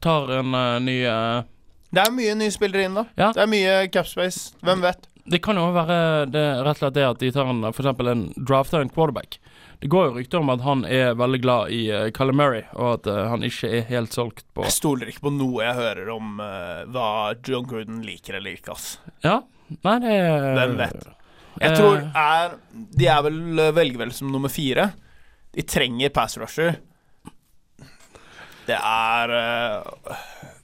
Tar 0.04 0.34
en 0.38 0.58
ny 0.86 0.98
Det 1.02 2.02
er 2.04 2.14
mye 2.14 2.36
nye 2.38 2.54
spillere 2.54 2.86
inn, 2.86 2.98
da. 3.00 3.08
Ja. 3.18 3.32
Det 3.34 3.42
er 3.46 3.50
mye 3.50 3.76
capspace. 3.90 4.52
Hvem 4.62 4.84
vet? 4.84 5.08
Det 5.28 5.40
kan 5.44 5.58
jo 5.60 5.72
være 5.76 6.28
det, 6.32 6.44
rett 6.64 6.78
og 6.78 6.84
slett 6.84 6.96
det 6.96 7.06
at 7.08 7.24
de 7.24 7.32
tar 7.36 7.50
en, 7.50 7.66
for 7.72 7.84
eksempel 7.84 8.12
en 8.12 8.28
drafter 8.38 8.84
en 8.84 8.92
quarterback. 8.92 9.40
Det 9.80 9.90
går 9.92 10.08
jo 10.08 10.14
rykter 10.18 10.44
om 10.44 10.52
at 10.54 10.64
han 10.66 10.86
er 10.86 11.18
veldig 11.18 11.40
glad 11.44 11.74
i 11.74 11.82
uh, 11.92 12.08
Calamari, 12.16 12.64
og 12.76 12.94
at 12.96 13.10
uh, 13.12 13.24
han 13.32 13.44
ikke 13.46 13.70
er 13.80 13.90
helt 13.92 14.16
solgt 14.16 14.46
på 14.58 14.66
Jeg 14.66 14.74
stoler 14.74 15.12
ikke 15.12 15.28
på 15.28 15.34
noe 15.36 15.66
jeg 15.66 15.78
hører 15.78 16.14
om 16.16 16.40
uh, 16.42 16.86
hva 16.94 17.10
John 17.46 17.68
Gruden 17.70 18.00
liker 18.06 18.40
eller 18.40 18.58
ikke, 18.58 18.78
ass. 18.78 18.98
Ja, 19.26 19.42
nei, 19.84 20.00
det 20.06 20.18
Hvem 20.58 20.78
vet? 20.82 21.08
Jeg 21.62 21.72
Eh. 21.72 21.78
tror 21.78 21.98
er 22.16 22.58
De 22.98 23.08
er 23.08 23.22
vel 23.26 23.40
velger 23.74 23.98
vel 23.98 24.12
som 24.14 24.32
nummer 24.32 24.50
fire. 24.50 24.92
De 25.56 25.62
trenger 25.64 26.10
pass 26.14 26.38
rusher. 26.38 26.78
Det 28.68 28.76
er 28.78 29.32
eh, 29.32 30.16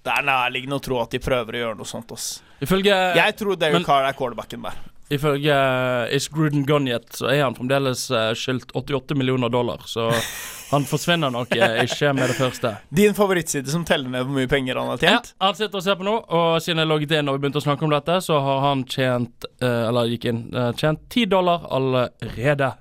Det 0.03 0.11
er 0.11 0.25
nærliggende 0.27 0.75
å 0.75 0.83
tro 0.83 0.97
at 1.01 1.13
de 1.15 1.19
prøver 1.23 1.55
å 1.55 1.61
gjøre 1.61 1.77
noe 1.79 1.87
sånt, 1.87 2.11
ass. 2.11 2.41
Ifølge, 2.61 2.91
Jeg 3.15 3.35
tror 3.39 3.55
Derek 3.59 3.85
Carr 3.87 4.03
er 4.09 4.13
quarterbacken 4.17 4.61
der. 4.63 4.73
ifølge 5.09 5.53
eh, 5.55 6.15
Is 6.15 6.27
Gruden 6.27 6.65
Gone 6.67 6.89
Yet, 6.91 7.09
så 7.15 7.29
er 7.31 7.43
han 7.43 7.55
fremdeles 7.55 8.09
uh, 8.11 8.33
skyldt 8.35 8.71
88 8.75 9.15
millioner 9.15 9.49
dollar, 9.49 9.79
så 9.87 10.09
han 10.73 10.85
forsvinner 10.89 11.31
nok 11.33 11.53
eh, 11.55 11.79
ikke 11.85 12.11
med 12.17 12.31
det 12.33 12.35
første. 12.37 12.73
Din 12.89 13.13
favorittside 13.17 13.69
som 13.71 13.85
teller 13.87 14.09
ned 14.09 14.25
hvor 14.27 14.35
mye 14.39 14.49
penger 14.51 14.79
han 14.81 14.89
har 14.93 15.01
tjent? 15.01 15.33
Ja, 15.37 15.45
han 15.47 15.57
sitter 15.59 15.79
og 15.79 15.85
ser 15.85 15.97
på 15.99 16.07
nå, 16.07 16.17
og 16.33 16.57
siden 16.65 16.81
jeg 16.83 16.89
logget 16.89 17.13
inn 17.19 17.29
og 17.29 17.37
vi 17.37 17.45
begynte 17.45 17.61
å 17.61 17.65
snakke 17.67 17.85
om 17.87 17.93
dette, 17.93 18.19
så 18.25 18.39
har 18.41 18.63
han 18.67 18.81
tjent 18.89 19.45
eh, 19.61 19.83
Eller 19.87 20.09
gikk 20.13 20.25
inn 20.31 20.43
eh, 20.55 20.71
Tjent 20.79 21.05
10 21.13 21.29
dollar 21.33 21.67
allerede. 21.73 22.73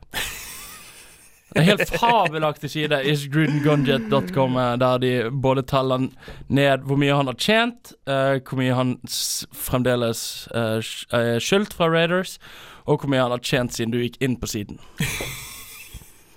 En 1.54 1.66
helt 1.68 1.84
fabelaktig 2.00 2.70
side, 2.72 2.96
isgrudengunjet.com, 3.12 4.54
eh, 4.56 4.70
der 4.80 4.98
de 5.02 5.12
både 5.44 5.62
teller 5.68 6.06
ned 6.48 6.86
hvor 6.88 6.96
mye 6.96 7.12
han 7.18 7.28
har 7.28 7.36
tjent, 7.36 7.92
uh, 8.08 8.38
hvor 8.40 8.56
mye 8.56 8.72
han 8.78 8.94
fremdeles 9.52 10.22
sk- 10.80 11.12
er 11.20 11.36
skyldt 11.44 11.76
fra 11.76 11.90
Raiders, 11.92 12.38
og 12.88 13.02
hvor 13.04 13.12
mye 13.12 13.20
han 13.26 13.36
har 13.36 13.44
tjent 13.44 13.76
siden 13.76 13.92
du 13.92 14.00
gikk 14.00 14.16
inn 14.24 14.38
på 14.40 14.48
siden. 14.48 14.80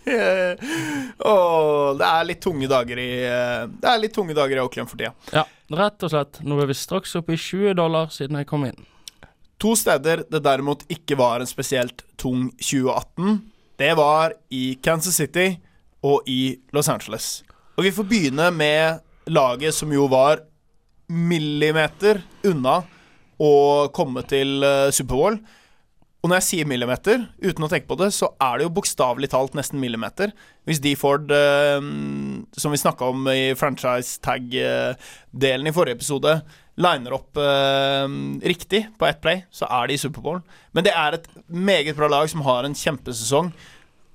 Åh, 1.32 1.96
det 1.98 2.08
er 2.10 2.28
litt 2.30 2.42
tunge 2.44 2.68
dager 2.70 3.00
i 3.02 3.10
eh, 3.26 3.64
Det 3.72 3.90
er 3.90 4.02
litt 4.02 4.14
tunge 4.16 4.36
dager 4.38 4.60
i 4.60 4.62
Auckland 4.62 4.92
for 4.92 5.02
tida. 5.02 5.14
Ja, 5.34 5.46
rett 5.80 6.06
og 6.06 6.14
slett. 6.14 6.42
Nå 6.46 6.60
er 6.62 6.70
vi 6.70 6.78
straks 6.78 7.16
oppe 7.18 7.36
i 7.36 7.40
20 7.42 7.74
dollar 7.80 8.12
siden 8.14 8.38
jeg 8.40 8.50
kom 8.50 8.68
inn. 8.68 8.78
To 9.64 9.74
steder 9.80 10.26
det 10.30 10.44
derimot 10.46 10.84
ikke 10.92 11.18
var 11.18 11.42
en 11.42 11.50
spesielt 11.50 12.04
tung 12.20 12.50
2018, 12.60 13.40
det 13.80 13.94
var 13.98 14.36
i 14.54 14.76
Kansas 14.84 15.18
City 15.20 15.56
og 16.06 16.28
i 16.30 16.58
Los 16.76 16.90
Angeles. 16.92 17.44
Og 17.76 17.88
vi 17.88 17.94
får 17.96 18.08
begynne 18.08 18.50
med 18.56 19.02
laget 19.32 19.76
som 19.76 19.92
jo 19.92 20.06
var 20.12 20.44
millimeter 21.12 22.22
unna 22.48 22.82
å 23.42 23.54
komme 23.96 24.24
til 24.28 24.64
eh, 24.64 24.92
Superbowl. 24.96 25.40
Og 26.26 26.32
når 26.32 26.40
jeg 26.40 26.46
sier 26.48 26.66
millimeter, 26.66 27.28
uten 27.38 27.68
å 27.68 27.68
tenke 27.70 27.86
på 27.86 28.00
det, 28.00 28.08
så 28.16 28.32
er 28.42 28.58
det 28.58 28.66
jo 28.66 28.74
bokstavelig 28.74 29.28
talt 29.30 29.54
nesten 29.54 29.78
millimeter. 29.78 30.32
Hvis 30.66 30.80
Deford, 30.82 31.30
eh, 31.30 31.78
som 32.58 32.74
vi 32.74 32.80
snakka 32.82 33.12
om 33.14 33.28
i 33.30 33.52
franchise 33.54 34.18
tag-delen 34.26 35.70
i 35.70 35.74
forrige 35.76 36.00
episode, 36.00 36.34
liner 36.82 37.14
opp 37.14 37.38
eh, 37.38 38.08
riktig 38.42 38.88
på 38.98 39.06
ett 39.06 39.22
play, 39.22 39.44
så 39.54 39.70
er 39.70 39.86
de 39.86 40.00
i 40.00 40.02
Superbowl. 40.02 40.42
Men 40.74 40.88
det 40.88 40.96
er 40.98 41.20
et 41.20 41.28
meget 41.46 41.94
bra 42.00 42.10
lag 42.10 42.32
som 42.32 42.42
har 42.48 42.66
en 42.66 42.74
kjempesesong, 42.74 43.52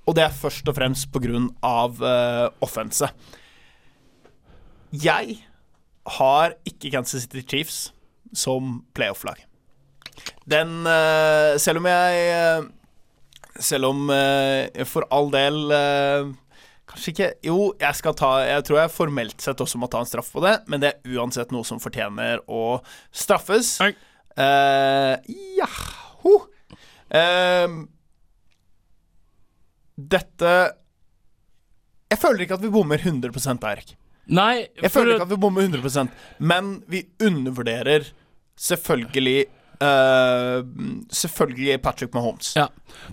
og 0.03 0.17
det 0.17 0.25
er 0.25 0.35
først 0.35 0.67
og 0.67 0.75
fremst 0.75 1.15
av 1.63 2.03
eh, 2.03 2.49
offense. 2.59 3.07
Jeg 4.91 5.39
har 6.19 6.59
ikke 6.67 6.91
Kansas 6.91 7.23
City 7.23 7.45
Chiefs 7.47 7.93
som 8.35 8.83
playoff-lag. 8.91 9.47
Den 10.49 10.87
eh, 10.89 11.57
Selv 11.61 11.81
om 11.81 11.89
jeg 11.89 12.21
eh, 12.33 12.63
Selv 13.61 13.91
om 13.91 14.09
eh, 14.13 14.85
for 14.89 15.05
all 15.13 15.29
del 15.33 15.59
Kanskje 16.91 17.13
ikke 17.13 17.29
Jo, 17.47 17.57
jeg 17.79 17.99
skal 17.99 18.15
ta 18.17 18.31
Jeg 18.47 18.65
tror 18.67 18.81
jeg 18.81 18.93
formelt 18.95 19.43
sett 19.43 19.61
også 19.63 19.81
må 19.81 19.89
ta 19.91 20.01
en 20.01 20.09
straff 20.09 20.31
på 20.33 20.43
det, 20.43 20.57
men 20.71 20.83
det 20.83 20.91
er 20.91 21.17
uansett 21.17 21.53
noe 21.53 21.67
som 21.67 21.79
fortjener 21.79 22.41
å 22.51 22.81
straffes. 23.15 23.77
Oi. 23.83 23.93
Uh, 24.31 25.15
ja 25.57 25.67
ho. 26.23 26.35
Eh, 27.11 27.73
dette 29.95 30.51
Jeg 32.11 32.19
føler 32.19 32.45
ikke 32.45 32.59
at 32.59 32.63
vi 32.63 32.71
bommer 32.73 33.01
100% 33.03 33.67
Erik. 33.71 33.95
Nei, 34.31 34.67
Jeg 34.79 34.91
føler 34.93 35.15
ikke 35.15 35.27
at 35.27 35.33
vi 35.33 35.41
bommer 35.43 35.65
100% 35.67 36.11
men 36.39 36.77
vi 36.91 37.03
undervurderer 37.23 38.11
selvfølgelig 38.59 39.49
Eh, 39.81 40.63
selvfølgelig 41.13 41.81
Patrick 41.81 42.13
Mahomes. 42.13 42.53
Ja. 42.55 42.65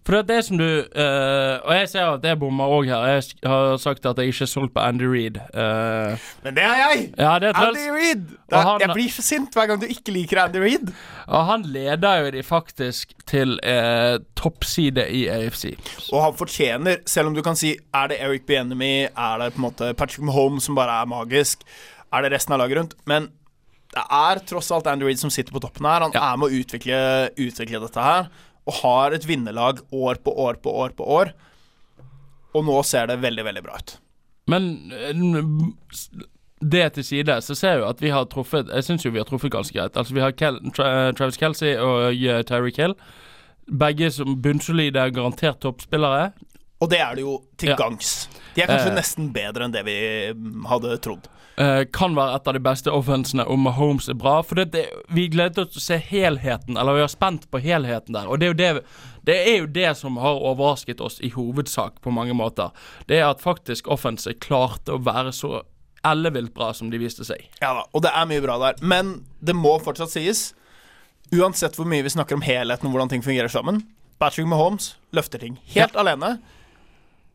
For 0.05 0.13
det 0.13 0.19
er 0.19 0.27
det 0.35 0.45
som 0.45 0.59
du 0.59 0.65
uh, 0.67 1.55
Og 1.65 1.71
jeg 1.79 1.89
ser 1.89 2.09
at 2.11 2.25
jeg 2.27 2.39
bommer 2.41 2.67
òg 2.67 2.89
her. 2.91 3.05
Jeg 3.15 3.23
har 3.47 3.77
sagt 3.81 4.07
at 4.07 4.19
jeg 4.19 4.33
ikke 4.33 4.43
er 4.45 4.51
solgt 4.51 4.75
på 4.75 4.83
Andy 4.83 5.07
Reed. 5.09 5.39
Uh, 5.55 6.19
Men 6.45 6.57
det 6.59 6.65
er 6.67 6.77
jeg! 6.83 7.05
ja, 7.19 7.39
det 7.39 7.49
er 7.53 7.61
Andy 7.63 7.87
Reed! 7.95 8.25
Er, 8.53 8.59
han- 8.67 8.81
jeg 8.83 8.91
blir 8.95 9.09
så 9.15 9.23
sint 9.23 9.55
hver 9.57 9.67
gang 9.71 9.81
du 9.81 9.87
ikke 9.87 10.13
liker 10.13 10.43
Andy 10.45 10.61
Reid. 10.65 10.93
Og 11.29 11.47
han 11.47 11.63
leder 11.63 12.25
jo 12.25 12.31
de 12.37 12.43
faktisk 12.43 13.13
til 13.29 13.59
eh, 13.63 14.19
toppside 14.37 15.05
i 15.13 15.27
AFC. 15.29 15.75
Og 16.13 16.23
han 16.25 16.37
fortjener, 16.39 16.97
selv 17.07 17.29
om 17.29 17.35
du 17.37 17.43
kan 17.45 17.57
si 17.57 17.75
Er 17.95 18.09
det 18.09 18.17
Eric 18.25 18.47
Bienemy, 18.49 19.07
er 19.13 19.39
det 19.43 19.53
på 19.55 19.61
en 19.63 19.67
måte 19.69 19.93
Patrick 19.95 20.25
Mahomes 20.25 20.65
som 20.65 20.75
bare 20.79 21.03
er 21.03 21.07
magisk, 21.11 21.63
er 22.13 22.25
det 22.25 22.33
resten 22.33 22.57
av 22.57 22.63
laget 22.63 22.79
rundt? 22.81 22.95
Men 23.07 23.29
det 23.99 24.07
er 24.19 24.41
tross 24.47 24.71
alt 24.75 24.87
Andy 24.91 25.05
Reid 25.09 25.19
som 25.21 25.31
sitter 25.35 25.53
på 25.55 25.61
toppen 25.65 25.87
her. 25.89 26.01
Han 26.07 26.15
Ja. 26.15 26.33
er 26.33 26.37
med 26.41 26.49
å 26.51 26.59
utvikle, 26.63 26.99
utvikle 27.37 27.81
dette 27.83 28.03
her, 28.05 28.29
og 28.69 28.75
har 28.83 29.13
et 29.17 29.27
vinnerlag 29.27 29.81
år 29.93 30.21
på 30.23 30.35
år 30.39 30.61
på 30.63 30.73
år 30.73 30.95
på 30.97 31.07
år. 31.07 31.33
Og 32.55 32.65
nå 32.65 32.79
ser 32.85 33.07
det 33.11 33.19
veldig, 33.21 33.45
veldig 33.45 33.63
bra 33.65 33.77
ut. 33.81 33.99
Men 34.49 34.93
eh, 34.93 35.13
det 36.61 36.93
til 36.97 37.05
side, 37.05 37.37
så 37.45 37.55
ser 37.55 37.75
jeg 37.77 37.83
jo 37.83 37.89
at 37.91 38.01
vi 38.03 38.11
har 38.11 38.25
truffet 38.27 38.67
Jeg 38.73 38.83
syns 38.87 39.05
jo 39.05 39.13
vi 39.15 39.21
har 39.21 39.29
truffet 39.29 39.53
ganske 39.53 39.75
greit. 39.77 39.95
Altså 39.97 40.15
Vi 40.17 40.21
har 40.25 40.33
Kel 40.33 40.57
Tra 40.75 41.13
Travis 41.15 41.37
Kelsey 41.39 41.77
og 41.79 42.15
uh, 42.17 42.43
Terry 42.49 42.73
Kill. 42.75 42.95
Begge 43.69 44.09
som 44.15 44.39
bunnsolide, 44.43 45.05
garantert 45.15 45.61
toppspillere. 45.61 46.33
Og 46.81 46.89
det 46.91 46.99
er 47.05 47.15
det 47.19 47.23
jo 47.27 47.43
til 47.61 47.69
Ja. 47.71 47.77
gangs. 47.77 48.29
De 48.55 48.63
er 48.63 48.67
kanskje 48.71 48.91
Eh. 48.91 48.97
nesten 48.97 49.33
bedre 49.33 49.65
enn 49.67 49.73
det 49.75 49.85
vi 49.85 50.33
mm, 50.33 50.65
hadde 50.71 50.97
trodd. 51.05 51.29
Eh, 51.59 51.85
kan 51.93 52.15
være 52.15 52.37
et 52.37 52.47
av 52.47 52.55
de 52.55 52.61
beste 52.63 52.93
offensene 52.95 53.43
om 53.51 53.65
Mahomes 53.67 54.07
er 54.07 54.15
bra. 54.15 54.37
For 54.47 54.61
det, 54.61 54.69
det, 54.77 54.85
vi 55.11 55.25
gleder 55.33 55.65
oss 55.65 55.73
til 55.75 55.81
å 55.81 55.87
se 55.89 55.97
helheten, 56.07 56.77
eller 56.79 56.95
vi 56.95 57.03
er 57.03 57.11
spent 57.11 57.49
på 57.51 57.59
helheten 57.65 58.15
der. 58.15 58.29
Og 58.31 58.39
det 58.39 58.47
er, 58.47 58.53
jo 58.53 58.59
det, 58.61 59.23
det 59.27 59.39
er 59.41 59.57
jo 59.57 59.71
det 59.75 59.89
som 59.99 60.21
har 60.23 60.39
overrasket 60.39 61.03
oss 61.03 61.17
i 61.19 61.33
hovedsak 61.35 61.97
på 62.05 62.13
mange 62.15 62.37
måter. 62.39 62.71
Det 63.11 63.19
er 63.19 63.27
at 63.27 63.43
faktisk 63.43 63.91
offense 63.91 64.31
klarte 64.39 64.95
å 64.95 65.01
være 65.03 65.33
så 65.35 65.65
ellevilt 66.07 66.53
bra 66.55 66.69
som 66.79 66.93
de 66.93 67.01
viste 67.03 67.27
seg. 67.27 67.49
Ja 67.59 67.73
da, 67.75 67.83
og 67.91 68.05
det 68.05 68.13
er 68.15 68.29
mye 68.31 68.45
bra 68.45 68.55
der. 68.63 68.79
Men 68.79 69.11
det 69.43 69.57
må 69.59 69.73
fortsatt 69.83 70.13
sies, 70.15 70.53
uansett 71.35 71.75
hvor 71.75 71.89
mye 71.91 72.05
vi 72.07 72.13
snakker 72.15 72.39
om 72.39 72.45
helheten 72.47 72.87
og 72.87 72.95
hvordan 72.95 73.11
ting 73.11 73.25
fungerer 73.25 73.51
sammen, 73.51 73.83
Patrick 74.23 74.47
Mahomes 74.51 74.93
løfter 75.15 75.43
ting 75.43 75.59
helt 75.75 75.99
alene. 75.99 76.37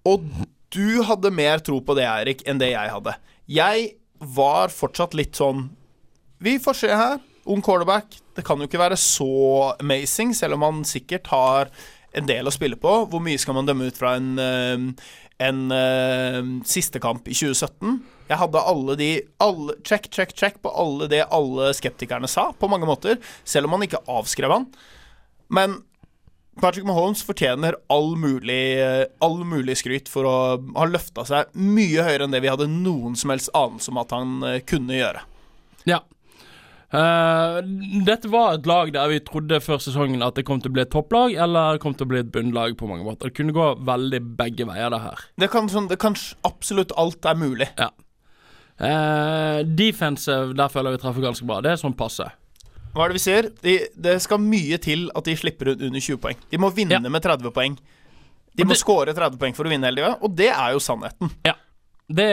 Og 0.07 0.23
du 0.71 1.03
hadde 1.03 1.31
mer 1.35 1.59
tro 1.59 1.81
på 1.83 1.95
det, 1.99 2.07
Eirik, 2.07 2.45
enn 2.47 2.63
det 2.63 2.71
jeg 2.71 2.91
hadde. 2.95 3.17
Jeg 3.51 3.91
var 4.23 4.73
fortsatt 4.73 5.15
litt 5.17 5.37
sånn 5.39 5.67
Vi 6.43 6.57
får 6.59 6.75
se 6.75 6.89
her. 6.91 7.19
Ung 7.47 7.61
quarterback. 7.63 8.17
Det 8.35 8.43
kan 8.47 8.59
jo 8.59 8.67
ikke 8.67 8.81
være 8.81 8.97
så 8.99 9.73
amazing, 9.79 10.33
selv 10.35 10.57
om 10.57 10.65
han 10.65 10.81
sikkert 10.87 11.27
har 11.31 11.71
en 12.13 12.27
del 12.29 12.47
å 12.47 12.53
spille 12.53 12.77
på. 12.79 12.95
Hvor 13.09 13.23
mye 13.23 13.39
skal 13.41 13.57
man 13.57 13.67
dømme 13.67 13.89
ut 13.89 13.99
fra 13.99 14.15
en, 14.19 14.33
en, 14.39 14.89
en 15.43 15.61
eh, 15.75 16.39
siste 16.67 17.01
kamp 17.03 17.27
i 17.27 17.35
2017? 17.35 17.97
Jeg 18.29 18.39
hadde 18.39 18.65
alle 18.73 18.97
de 18.99 19.09
alle, 19.43 19.77
Check, 19.85 20.09
check, 20.11 20.35
check 20.39 20.59
på 20.63 20.71
alle 20.71 21.09
det 21.11 21.25
alle 21.27 21.71
skeptikerne 21.75 22.29
sa, 22.31 22.49
på 22.55 22.69
mange 22.71 22.87
måter. 22.89 23.19
Selv 23.43 23.67
om 23.67 23.77
han 23.77 23.87
ikke 23.87 24.03
avskrev 24.11 24.55
han. 24.55 24.69
Men 25.53 25.81
Patrick 26.63 26.85
Mahomes 26.87 27.19
fortjener 27.27 27.75
all 27.91 28.13
mulig, 28.15 28.79
all 29.19 29.41
mulig 29.43 29.75
skryt 29.81 30.07
for 30.07 30.23
å 30.23 30.35
ha 30.77 30.85
løfta 30.87 31.25
seg 31.27 31.49
mye 31.59 32.05
høyere 32.07 32.23
enn 32.23 32.31
det 32.31 32.39
vi 32.45 32.51
hadde 32.51 32.69
noen 32.71 33.17
som 33.19 33.33
helst 33.33 33.51
anelse 33.51 33.91
om 33.91 33.99
at 33.99 34.13
han 34.15 34.37
eh, 34.47 34.61
kunne 34.63 34.95
gjøre. 34.95 35.25
Ja. 35.89 35.99
Uh, 36.93 37.57
dette 38.05 38.29
var 38.31 38.55
et 38.55 38.69
lag 38.69 38.93
der 38.95 39.09
vi 39.11 39.19
trodde 39.27 39.59
før 39.65 39.81
sesongen 39.83 40.23
at 40.23 40.37
det 40.37 40.45
kom 40.47 40.61
til 40.63 40.71
å 40.71 40.75
bli 40.77 40.85
et 40.85 40.91
topplag, 40.93 41.35
eller 41.45 41.81
kom 41.83 41.97
til 41.97 42.07
å 42.07 42.11
bli 42.13 42.21
et 42.21 42.31
bunnlag 42.31 42.77
på 42.79 42.87
mange 42.87 43.03
måter. 43.03 43.27
Det 43.27 43.41
kunne 43.41 43.55
gå 43.57 43.65
veldig 43.83 44.21
begge 44.39 44.69
veier, 44.69 44.93
det 44.93 45.01
her. 45.03 45.25
Det 45.43 45.49
kan, 45.51 45.67
sånn, 45.73 45.89
det 45.91 45.99
kan 45.99 46.15
absolutt 46.47 46.93
alt 47.01 47.27
er 47.27 47.43
mulig. 47.43 47.67
Ja. 47.75 47.89
Uh, 48.79 49.65
defensive, 49.67 50.55
der 50.55 50.71
føler 50.71 50.95
vi 50.95 51.03
treffer 51.03 51.27
ganske 51.27 51.49
bra. 51.49 51.59
Det 51.65 51.73
er 51.73 51.83
sånn 51.83 51.97
passe. 51.97 52.29
Hva 52.93 53.05
er 53.05 53.13
det 53.13 53.17
vi 53.17 53.23
ser? 53.23 53.49
De, 53.63 53.75
det 54.05 54.15
skal 54.21 54.41
mye 54.41 54.77
til 54.81 55.07
at 55.17 55.25
de 55.25 55.35
slipper 55.39 55.73
ut 55.73 55.81
under 55.81 55.99
20 55.99 56.21
poeng. 56.21 56.39
De 56.51 56.61
må 56.61 56.69
vinne 56.75 56.99
Ja. 56.99 57.09
med 57.09 57.23
30 57.23 57.51
poeng. 57.55 57.77
De 58.53 58.65
må 58.69 58.75
skåre 58.77 59.13
score 59.13 59.17
30 59.17 59.39
poeng 59.41 59.55
for 59.57 59.65
å 59.65 59.71
vinne 59.73 59.89
hele 59.89 60.01
livet, 60.01 60.21
og 60.21 60.35
det 60.37 60.51
er 60.53 60.75
jo 60.75 60.81
sannheten. 60.83 61.31
Ja. 61.47 61.55
Det 62.13 62.27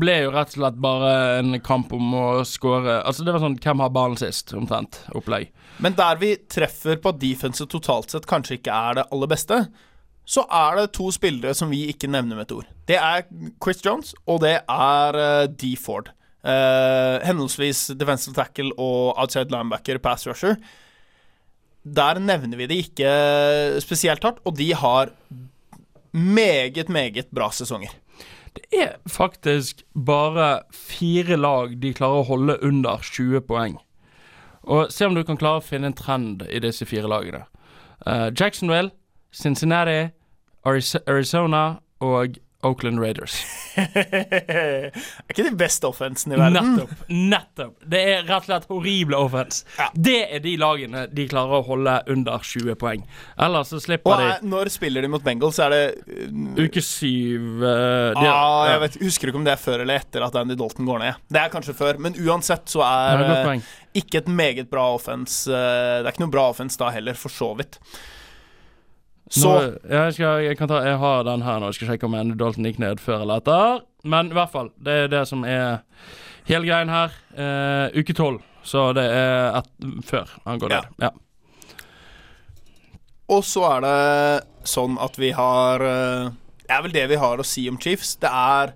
ble 0.00 0.14
jo 0.24 0.30
rett 0.32 0.48
og 0.48 0.56
slett 0.56 0.78
bare 0.80 1.10
en 1.38 1.60
kamp 1.60 1.92
om 1.92 2.14
å 2.16 2.24
score 2.48 3.02
Altså, 3.04 3.22
det 3.22 3.34
var 3.34 3.42
sånn 3.44 3.58
'Hvem 3.60 3.82
har 3.84 3.90
ballen 3.92 4.16
sist?' 4.16 4.54
omtrent 4.56 5.04
opplegg. 5.14 5.50
Men 5.78 5.94
der 5.94 6.16
vi 6.16 6.36
treffer 6.36 6.96
på 6.96 7.10
at 7.10 7.20
defense 7.20 7.64
totalt 7.66 8.10
sett 8.10 8.26
kanskje 8.26 8.58
ikke 8.58 8.72
er 8.72 8.94
det 8.94 9.06
aller 9.12 9.26
beste, 9.28 9.68
så 10.26 10.44
er 10.50 10.76
det 10.76 10.92
to 10.92 11.10
spillere 11.10 11.54
som 11.54 11.70
vi 11.70 11.92
ikke 11.92 12.08
nevner 12.08 12.36
med 12.36 12.46
et 12.50 12.56
ord. 12.56 12.66
Det 12.86 12.96
er 12.96 13.24
Chris 13.62 13.82
Jones, 13.82 14.14
og 14.26 14.40
det 14.40 14.62
er 14.68 15.16
uh, 15.16 15.46
D. 15.46 15.76
Ford. 15.76 16.10
Eh, 16.40 17.16
henholdsvis 17.26 17.90
defensive 18.00 18.34
tackle 18.34 18.72
og 18.80 19.18
outside 19.20 19.52
linebacker, 19.52 19.98
pass 20.00 20.26
rusher. 20.28 20.56
Der 21.84 22.20
nevner 22.20 22.56
vi 22.56 22.68
det 22.68 22.78
ikke 22.86 23.10
spesielt 23.80 24.24
hardt, 24.24 24.40
og 24.44 24.56
de 24.56 24.72
har 24.74 25.12
meget, 26.12 26.88
meget 26.88 27.26
bra 27.34 27.50
sesonger. 27.52 27.92
Det 28.56 28.64
er 28.82 28.96
faktisk 29.06 29.82
bare 29.94 30.62
fire 30.74 31.36
lag 31.36 31.76
de 31.82 31.94
klarer 31.94 32.24
å 32.24 32.28
holde 32.32 32.58
under 32.66 32.98
20 32.98 33.40
poeng. 33.46 33.78
Og 34.62 34.90
se 34.92 35.06
om 35.06 35.14
du 35.14 35.22
kan 35.24 35.38
klare 35.40 35.60
å 35.60 35.64
finne 35.64 35.88
en 35.90 35.96
trend 35.96 36.42
i 36.50 36.60
disse 36.60 36.84
fire 36.88 37.08
lagene. 37.08 37.44
Uh, 38.06 38.28
Jacksonville, 38.32 38.90
Cincinnati, 39.32 40.10
Arizona 40.66 41.80
og 42.00 42.40
Oakland 42.66 43.00
Raiders. 43.00 43.38
er 43.76 44.90
ikke 45.30 45.46
den 45.46 45.58
beste 45.60 45.88
offensen 45.88 46.34
i 46.34 46.38
verden. 46.40 46.74
Nettopp. 46.76 47.04
Nettopp. 47.08 47.74
Det 47.92 48.02
er 48.12 48.24
rett 48.28 48.44
og 48.44 48.48
slett 48.48 48.68
horrible 48.70 49.20
offense. 49.20 49.64
Ja. 49.78 49.88
Det 49.94 50.18
er 50.36 50.44
de 50.44 50.56
lagene 50.60 51.06
de 51.10 51.26
klarer 51.30 51.60
å 51.60 51.66
holde 51.70 51.96
under 52.12 52.44
20 52.44 52.76
poeng. 52.80 53.06
Ellers 53.40 53.72
så 53.72 53.80
slipper 53.82 54.12
Og 54.12 54.20
de 54.20 54.28
er, 54.34 54.44
når 54.54 54.72
spiller 54.72 55.06
de 55.06 55.12
mot 55.12 55.24
Bengals, 55.24 55.60
er 55.62 55.74
det 55.74 55.82
uh, 56.04 56.60
uke 56.60 56.82
syv 56.84 57.62
uh, 57.62 58.12
de, 58.16 58.26
ah, 58.26 58.26
ja. 58.26 58.74
jeg 58.74 58.84
vet, 58.84 59.00
Husker 59.06 59.32
ikke 59.32 59.40
om 59.40 59.46
det 59.46 59.54
er 59.54 59.62
før 59.62 59.84
eller 59.84 60.02
etter 60.02 60.24
at 60.26 60.36
Andy 60.40 60.58
Dalton 60.58 60.88
går 60.88 61.02
ned. 61.04 61.24
Det 61.32 61.40
er 61.40 61.52
kanskje 61.52 61.76
før, 61.76 62.00
men 62.02 62.18
uansett 62.20 62.68
så 62.70 62.84
er 62.86 63.10
er 63.10 63.50
eh, 63.54 63.68
ikke 64.00 64.22
et 64.22 64.30
meget 64.30 64.70
bra 64.70 64.86
offense 64.94 65.50
eh, 65.50 66.00
Det 66.00 66.06
er 66.08 66.14
ikke 66.14 66.24
noe 66.26 66.34
bra 66.34 66.48
offense 66.52 66.80
da 66.80 66.90
heller, 66.94 67.18
for 67.18 67.32
så 67.32 67.52
vidt. 67.58 67.80
Så 69.30 69.46
Nå, 69.46 69.58
jeg, 69.86 70.14
skal, 70.16 70.42
jeg, 70.42 70.58
kan 70.58 70.70
ta, 70.70 70.80
jeg 70.82 70.98
har 70.98 71.22
den 71.28 71.44
her 71.46 71.60
nå. 71.62 71.70
Jeg 71.70 71.78
skal 71.78 71.92
sjekke 71.92 72.08
om 72.08 72.16
Andy 72.18 72.34
Dalton 72.38 72.66
gikk 72.66 72.80
ned 72.82 73.02
før 73.02 73.22
eller 73.22 73.38
etter. 73.38 73.84
Men 74.02 74.32
i 74.32 74.34
hvert 74.34 74.50
fall, 74.50 74.72
det 74.82 74.96
er 75.04 75.12
det 75.12 75.22
som 75.30 75.44
er 75.46 75.82
hele 76.48 76.66
greien 76.66 76.90
her. 76.90 77.14
Eh, 77.38 78.00
uke 78.00 78.16
tolv. 78.16 78.42
Så 78.66 78.90
det 78.96 79.06
er 79.06 79.60
et, 79.60 79.70
før 80.04 80.34
han 80.44 80.60
går 80.60 80.74
ned. 80.74 80.90
Ja. 81.06 81.12
Og 83.30 83.46
så 83.46 83.62
er 83.76 83.86
det 83.86 84.68
sånn 84.68 84.98
at 85.00 85.16
vi 85.20 85.30
har 85.36 85.84
eh, 85.86 86.30
Det 86.66 86.74
er 86.74 86.84
vel 86.84 86.94
det 86.94 87.06
vi 87.12 87.18
har 87.22 87.40
å 87.40 87.46
si 87.46 87.68
om 87.70 87.78
Chiefs. 87.80 88.16
Det 88.20 88.30
er 88.30 88.74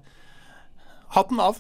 hatten 1.19 1.43
av 1.43 1.59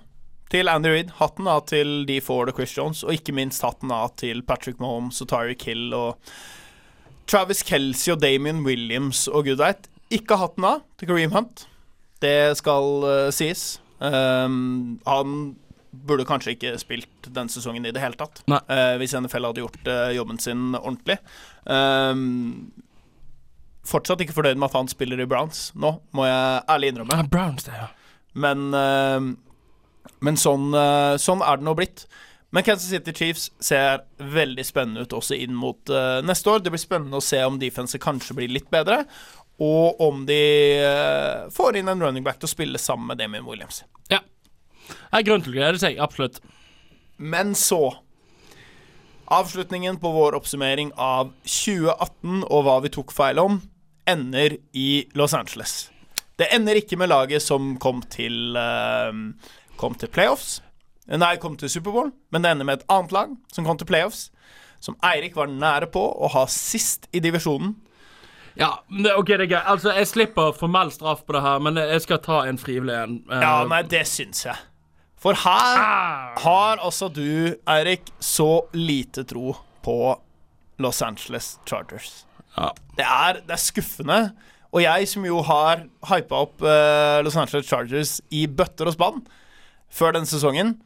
til 0.54 0.70
Andy 0.70 0.92
Reid, 0.92 1.16
hatten 1.18 1.48
av 1.50 1.64
til 1.66 2.04
de 2.07 2.20
Ford 2.22 2.50
og 2.50 2.59
Chris 2.61 2.76
Jones, 2.76 3.02
og 3.02 3.16
ikke 3.16 3.35
minst 3.35 3.64
hatten 3.66 3.90
av 3.90 4.14
til 4.20 4.44
Patrick 4.46 4.78
Mahomes 4.83 5.18
og 5.24 5.30
Tyreek 5.33 5.66
Hill 5.66 5.88
og 5.96 6.30
Travis 7.30 7.62
Kelsey 7.66 8.12
og 8.14 8.20
Damien 8.22 8.62
Williams 8.66 9.26
og 9.28 9.48
gud 9.48 9.60
veit. 9.62 9.88
Ikke 10.12 10.38
hatten 10.38 10.66
av 10.68 10.82
til 11.00 11.10
Kareem 11.10 11.32
Hunt. 11.34 11.66
Det 12.22 12.54
skal 12.60 13.04
uh, 13.04 13.32
sies. 13.34 13.78
Um, 14.00 14.98
han 15.06 15.54
burde 15.94 16.26
kanskje 16.26 16.54
ikke 16.56 16.74
spilt 16.80 17.28
den 17.34 17.48
sesongen 17.52 17.87
i 17.87 17.92
det 17.94 18.02
hele 18.02 18.18
tatt. 18.18 18.42
Eh, 18.50 18.96
hvis 18.98 19.14
NFL 19.14 19.46
hadde 19.46 19.62
gjort 19.62 19.87
uh, 19.87 20.10
jobben 20.10 20.40
sin 20.42 20.74
ordentlig. 20.74 21.20
Um, 21.70 22.72
fortsatt 23.87 24.24
ikke 24.24 24.34
fornøyd 24.34 24.58
med 24.58 24.72
at 24.72 24.78
han 24.80 24.90
spiller 24.90 25.22
i 25.22 25.28
Browns 25.28 25.68
nå, 25.78 25.94
må 26.16 26.26
jeg 26.26 26.64
ærlig 26.74 26.90
innrømme. 26.92 27.20
Browns, 27.30 27.68
det, 27.68 27.76
ja. 27.78 27.88
Men, 28.34 28.66
eh, 28.74 30.08
men 30.26 30.40
sånn, 30.40 30.74
sånn 31.22 31.44
er 31.46 31.60
det 31.60 31.68
nå 31.68 31.76
blitt. 31.78 32.08
Men 32.54 32.62
Kansas 32.62 32.90
City 32.90 33.12
Chiefs 33.12 33.48
ser 33.58 34.04
veldig 34.18 34.62
spennende 34.66 35.02
ut 35.02 35.14
også 35.16 35.34
inn 35.34 35.56
mot 35.58 35.90
uh, 35.90 36.20
neste 36.22 36.52
år. 36.52 36.60
Det 36.62 36.70
blir 36.70 36.82
spennende 36.82 37.18
å 37.18 37.24
se 37.24 37.40
om 37.42 37.56
defenset 37.58 38.02
kanskje 38.02 38.36
blir 38.38 38.52
litt 38.54 38.68
bedre, 38.70 39.00
og 39.58 39.98
om 40.02 40.22
de 40.28 40.38
uh, 40.78 41.50
får 41.54 41.80
inn 41.80 41.90
en 41.90 42.04
running 42.04 42.22
back 42.26 42.38
til 42.38 42.46
å 42.46 42.52
spille 42.54 42.78
sammen 42.78 43.10
med 43.10 43.18
Damien 43.18 43.46
Williams. 43.48 43.82
Ja. 44.12 44.22
Det 44.86 45.18
er 45.18 45.26
grunn 45.26 45.42
til 45.42 45.50
å 45.50 45.56
glede 45.56 45.82
seg, 45.82 45.98
absolutt. 45.98 46.38
Men 47.18 47.56
så 47.58 47.82
Avslutningen 49.34 49.96
på 49.96 50.10
vår 50.12 50.34
oppsummering 50.36 50.90
av 51.00 51.30
2018 51.48 52.42
og 52.44 52.66
hva 52.66 52.74
vi 52.84 52.90
tok 52.92 53.14
feil 53.16 53.40
om, 53.40 53.56
ender 54.04 54.58
i 54.76 55.06
Los 55.16 55.32
Angeles. 55.34 55.88
Det 56.36 56.50
ender 56.52 56.76
ikke 56.76 56.98
med 57.00 57.08
laget 57.08 57.42
som 57.42 57.74
kom 57.80 58.04
til 58.12 58.52
uh, 58.58 59.10
Kom 59.80 59.96
til 59.98 60.12
playoffs. 60.12 60.60
Nei, 61.06 61.34
kom 61.36 61.56
til 61.60 61.68
Superbowl, 61.68 62.12
men 62.32 62.44
det 62.44 62.50
ender 62.54 62.64
med 62.64 62.80
et 62.80 62.86
annet 62.92 63.12
lag 63.12 63.32
som 63.52 63.66
kom 63.66 63.76
til 63.80 63.88
playoffs. 63.90 64.30
som 64.84 64.96
Eirik 65.04 65.36
var 65.36 65.48
nære 65.48 65.86
på 65.92 66.00
å 66.00 66.28
ha 66.34 66.42
sist 66.50 67.06
i 67.12 67.20
divisjonen. 67.24 67.70
Ja, 68.54 68.82
OK, 69.16 69.30
det 69.32 69.46
er 69.46 69.48
greit. 69.48 69.66
Altså, 69.66 69.94
jeg 69.96 70.06
slipper 70.10 70.52
formell 70.52 70.90
straff 70.92 71.22
på 71.24 71.32
det 71.32 71.40
her, 71.42 71.58
men 71.64 71.80
jeg 71.80 72.02
skal 72.04 72.20
ta 72.22 72.42
en 72.46 72.58
frivillig 72.60 72.94
en. 72.94 73.14
Eh, 73.30 73.40
Ja, 73.40 73.64
nei, 73.64 73.80
det 73.88 74.04
syns 74.06 74.44
jeg. 74.44 74.56
For 75.16 75.32
her 75.32 75.80
ah, 75.80 76.34
har 76.44 76.82
altså 76.84 77.08
du, 77.08 77.56
Eirik, 77.66 78.12
så 78.20 78.66
lite 78.76 79.24
tro 79.24 79.54
på 79.82 79.96
Los 80.78 81.00
Angeles 81.02 81.58
Chargers. 81.66 82.26
ja. 82.58 82.68
Det 82.96 83.04
er, 83.08 83.40
det 83.40 83.56
er 83.56 83.62
skuffende. 83.62 84.18
Og 84.74 84.82
jeg 84.82 85.08
som 85.08 85.24
jo 85.24 85.40
har 85.42 85.86
hypa 86.10 86.44
opp 86.44 86.62
eh, 86.62 87.22
Los 87.24 87.36
Angeles 87.40 87.66
Chargers 87.66 88.20
i 88.30 88.44
bøtter 88.46 88.86
og 88.90 88.94
spann 88.94 89.24
før 89.94 90.12
denne 90.14 90.26
sesongen, 90.26 90.76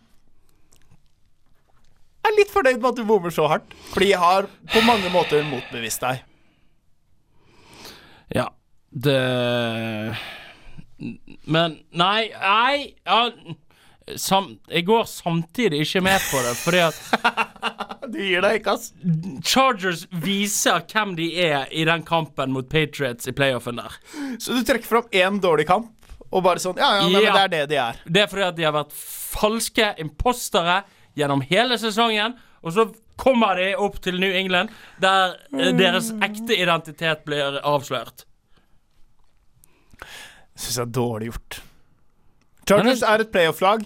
er 2.29 2.37
litt 2.39 2.53
fornøyd 2.55 2.79
med 2.81 2.91
at 2.93 2.97
du 3.01 3.05
bommer 3.09 3.31
så 3.35 3.49
hardt. 3.51 3.73
Fordi 3.93 4.11
jeg 4.13 4.19
har 4.23 4.49
på 4.73 4.83
mange 4.87 5.11
måter 5.15 5.43
motbevist 5.49 6.01
deg. 6.05 6.25
ja. 8.37 8.49
Det 8.91 9.19
Men 11.45 11.75
nei, 11.93 12.31
nei 12.33 12.95
ja, 13.05 13.19
sam, 14.17 14.55
Jeg 14.73 14.87
går 14.89 15.05
samtidig 15.05 15.83
ikke 15.85 16.01
med 16.07 16.25
på 16.31 16.41
det, 16.47 16.55
fordi 16.57 16.81
at 16.87 16.97
Du 18.09 18.17
gir 18.25 18.41
deg 18.41 18.63
ikke, 18.63 18.73
ass. 18.79 18.87
Chargers 19.45 20.07
viser 20.25 20.81
hvem 20.89 21.13
de 21.19 21.27
er 21.45 21.69
i 21.77 21.85
den 21.85 22.01
kampen 22.09 22.55
mot 22.55 22.65
Patriots 22.73 23.29
i 23.29 23.35
playoffen 23.37 23.77
der. 23.77 23.99
Så 24.41 24.57
du 24.57 24.63
trekker 24.65 24.89
fram 24.89 25.11
én 25.13 25.37
dårlig 25.45 25.67
kamp, 25.69 25.91
og 26.33 26.47
bare 26.47 26.63
sånn 26.65 26.81
Ja, 26.81 26.95
ja, 27.03 27.05
nei, 27.13 27.21
Ja. 27.21 27.29
men 27.29 27.37
det 27.37 27.43
er 27.45 27.53
det 27.53 27.61
de 27.75 27.81
er. 27.83 28.01
Det 28.09 28.23
er 28.25 28.31
fordi 28.33 28.47
at 28.49 28.57
de 28.57 28.65
har 28.65 28.73
vært 28.79 28.97
falske 28.97 29.91
impostere 30.01 30.79
gjennom 31.19 31.43
hele 31.45 31.79
sesongen, 31.81 32.37
og 32.63 32.75
så 32.75 32.89
kommer 33.19 33.59
de 33.59 33.73
opp 33.79 33.99
til 34.03 34.19
New 34.23 34.35
England, 34.35 34.71
der 35.03 35.37
eh, 35.53 35.73
deres 35.77 36.13
ekte 36.25 36.57
identitet 36.57 37.25
blir 37.27 37.59
avslørt. 37.67 38.25
Syns 40.59 40.77
jeg 40.79 40.85
er 40.87 40.95
dårlig 40.95 41.33
gjort. 41.33 41.63
Chargers 42.69 43.03
er 43.03 43.25
et 43.25 43.33
playoff-lag. 43.33 43.85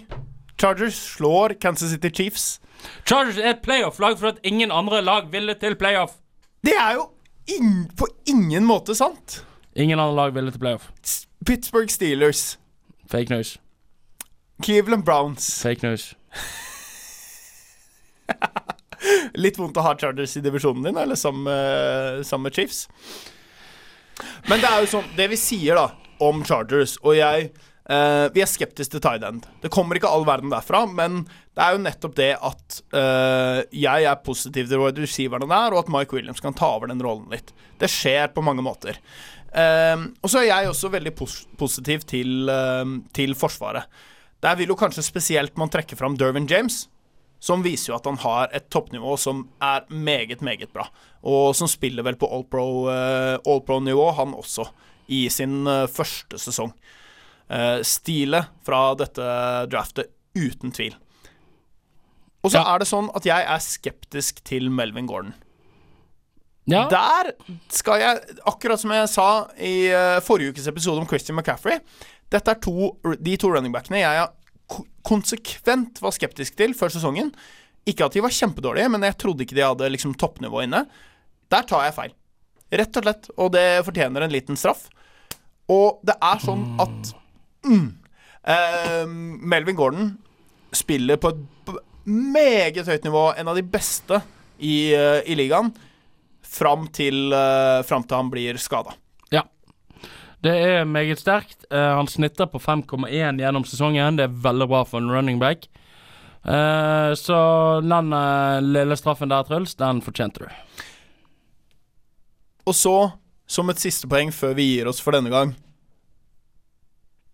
Chargers 0.59 0.97
slår 1.15 1.55
Kansas 1.61 1.93
City 1.93 2.09
Chiefs. 2.09 2.59
Chargers 3.05 3.37
er 3.37 3.53
et 3.53 3.61
playoff-lag 3.63 4.17
fordi 4.19 4.43
ingen 4.43 4.71
andre 4.71 5.01
lag 5.01 5.29
ville 5.31 5.55
til 5.61 5.75
playoff. 5.79 6.17
Det 6.63 6.73
er 6.79 6.97
jo 6.97 7.09
in 7.47 7.87
på 7.97 8.07
ingen 8.29 8.65
måte 8.65 8.95
sant. 8.95 9.43
Ingen 9.75 9.99
andre 9.99 10.15
lag 10.15 10.35
ville 10.35 10.51
til 10.51 10.59
playoff. 10.59 10.89
Pittsburgh 11.45 11.89
Steelers, 11.89 12.59
Fake 13.11 13.29
news. 13.29 13.57
Cleveland 14.63 15.05
Browns 15.05 15.61
Fake 15.61 15.83
news. 15.87 16.15
Litt 19.43 19.59
vondt 19.59 19.77
å 19.77 19.83
ha 19.85 19.97
Chargers 19.99 20.37
i 20.39 20.43
divisjonen 20.45 20.85
din, 20.87 20.97
eller 20.99 21.19
sammen 21.19 21.43
med, 21.47 22.55
Chiefs. 22.55 22.87
Men 24.47 24.61
det 24.61 24.69
er 24.69 24.83
jo 24.83 24.89
sånn 24.91 25.07
Det 25.17 25.25
vi 25.31 25.37
sier 25.41 25.79
da 25.79 25.87
om 26.23 26.43
Chargers, 26.47 26.99
og 27.01 27.17
jeg 27.17 27.51
Uh, 27.83 28.31
Vi 28.31 28.39
er 28.39 28.47
skeptiske 28.47 28.95
til 28.95 29.01
tight 29.03 29.23
end. 29.27 29.43
Det 29.59 29.71
kommer 29.73 29.97
ikke 29.99 30.07
all 30.07 30.23
verden 30.23 30.53
derfra, 30.53 30.85
men 30.87 31.25
det 31.51 31.65
er 31.65 31.75
jo 31.75 31.81
nettopp 31.83 32.13
det 32.15 32.29
at 32.39 32.77
uh, 32.95 33.59
jeg 33.75 34.07
er 34.07 34.21
positiv 34.23 34.69
til 34.69 34.79
wide 34.79 35.03
receiverne 35.03 35.49
der, 35.51 35.75
og 35.75 35.81
at 35.81 35.91
Mike 35.91 36.15
Williams 36.15 36.39
kan 36.43 36.55
ta 36.55 36.69
over 36.77 36.87
den 36.87 37.03
rollen 37.03 37.27
litt. 37.33 37.51
Det 37.81 37.91
skjer 37.91 38.31
på 38.31 38.43
mange 38.45 38.63
måter. 38.63 39.01
Uh, 39.51 40.07
og 40.23 40.31
så 40.31 40.41
er 40.41 40.47
jeg 40.47 40.71
også 40.71 40.93
veldig 40.93 41.13
pos 41.19 41.41
positiv 41.59 42.07
til, 42.07 42.47
til 43.13 43.35
Forsvaret. 43.37 43.91
Der 44.43 44.55
vil 44.59 44.71
jo 44.71 44.79
kanskje 44.79 45.03
spesielt 45.03 45.59
man 45.59 45.71
trekke 45.71 45.99
fram 45.99 46.15
Dervin 46.19 46.47
James, 46.47 46.85
som 47.43 47.63
viser 47.65 47.91
jo 47.91 47.97
at 47.97 48.07
han 48.07 48.19
har 48.23 48.53
et 48.55 48.69
toppnivå 48.71 49.17
som 49.19 49.43
er 49.63 49.83
meget, 49.91 50.39
meget 50.45 50.71
bra. 50.71 50.85
Og 51.27 51.51
som 51.57 51.67
spiller 51.67 52.05
vel 52.07 52.15
på 52.19 52.29
all 52.31 52.45
pro 52.47 52.87
han 54.15 54.35
også, 54.37 54.69
i 55.11 55.25
sin 55.29 55.67
eh, 55.67 55.87
første 55.91 56.39
sesong. 56.39 56.71
Uh, 57.51 57.81
Stilet 57.83 58.47
fra 58.65 58.93
dette 58.95 59.23
draftet, 59.69 60.07
uten 60.33 60.71
tvil. 60.71 60.95
Og 62.43 62.51
så 62.51 62.61
Ja. 62.61 62.73
er 62.73 62.79
det 62.79 62.87
sånn 62.87 63.09
at 63.13 63.25
jeg 63.27 63.43
er 63.43 63.59
skeptisk 63.59 64.39
til 64.47 64.71
Melvin 64.71 65.05
Gordon. 65.07 65.33
Ja. 66.65 66.87
Der 66.87 67.33
skal 67.69 67.99
jeg, 67.99 68.21
akkurat 68.47 68.79
som 68.79 68.91
jeg 68.95 69.09
sa 69.11 69.27
i 69.59 69.89
eh, 69.91 70.21
forrige 70.23 70.53
ukes 70.55 70.67
episode 70.71 71.01
om 71.01 71.07
Christian 71.07 71.35
McCaffrey 71.35 71.81
Dette 72.31 72.53
er 72.55 72.61
to, 72.63 72.93
de 73.19 73.33
to 73.35 73.49
runningbackene 73.51 73.99
jeg 73.99 74.21
har 74.21 74.31
konsekvent 75.05 76.01
var 76.03 76.15
skeptisk 76.15 76.57
til 76.59 76.75
før 76.77 76.93
sesongen. 76.93 77.31
Ikke 77.89 78.07
at 78.07 78.15
de 78.15 78.23
var 78.23 78.33
kjempedårlige, 78.33 78.91
men 78.93 79.03
jeg 79.03 79.17
trodde 79.19 79.43
ikke 79.45 79.57
de 79.57 79.65
hadde 79.65 79.91
liksom 79.91 80.15
toppnivå 80.19 80.63
inne. 80.63 80.85
Der 81.51 81.65
tar 81.67 81.87
jeg 81.87 81.97
feil. 81.97 82.13
Rett 82.73 82.99
og 82.99 83.05
slett. 83.05 83.29
Og 83.37 83.51
det 83.53 83.65
fortjener 83.87 84.25
en 84.25 84.33
liten 84.33 84.59
straff. 84.59 84.87
Og 85.71 85.99
det 86.07 86.15
er 86.15 86.43
sånn 86.43 86.63
at 86.83 87.11
mm, 87.67 87.87
eh, 88.51 89.03
Melvin 89.53 89.77
Gordon 89.79 90.13
spiller 90.75 91.19
på 91.21 91.33
et 91.33 91.75
meget 92.09 92.87
høyt 92.87 93.05
nivå. 93.07 93.27
En 93.37 93.51
av 93.51 93.59
de 93.59 93.65
beste 93.67 94.21
i, 94.59 94.93
eh, 94.95 95.21
i 95.27 95.37
ligaen. 95.37 95.73
Fram 96.43 96.87
til, 96.93 97.33
eh, 97.33 97.83
fram 97.83 98.03
til 98.03 98.17
han 98.17 98.31
blir 98.31 98.59
skada. 98.61 98.95
Det 100.43 100.51
er 100.51 100.83
meget 100.85 101.21
sterkt. 101.21 101.63
Uh, 101.71 101.95
han 101.97 102.09
snitter 102.11 102.49
på 102.51 102.59
5,1 102.59 103.39
gjennom 103.39 103.63
sesongen. 103.67 104.19
Det 104.19 104.27
er 104.27 104.41
veldig 104.43 104.67
bra 104.67 104.83
for 104.87 104.99
en 104.99 105.11
running 105.11 105.39
back. 105.39 105.69
Uh, 106.43 107.15
så 107.15 107.37
den 107.79 108.11
uh, 108.11 108.59
lille 108.59 108.97
straffen 108.99 109.31
der, 109.31 109.45
Truls, 109.47 109.77
den 109.79 110.01
fortjente 110.03 110.43
du. 110.43 110.83
Og 112.67 112.75
så, 112.75 112.97
som 113.47 113.71
et 113.71 113.79
siste 113.79 114.09
poeng 114.11 114.33
før 114.35 114.57
vi 114.59 114.67
gir 114.73 114.87
oss 114.91 115.01
for 115.03 115.15
denne 115.15 115.27
gang 115.31 115.49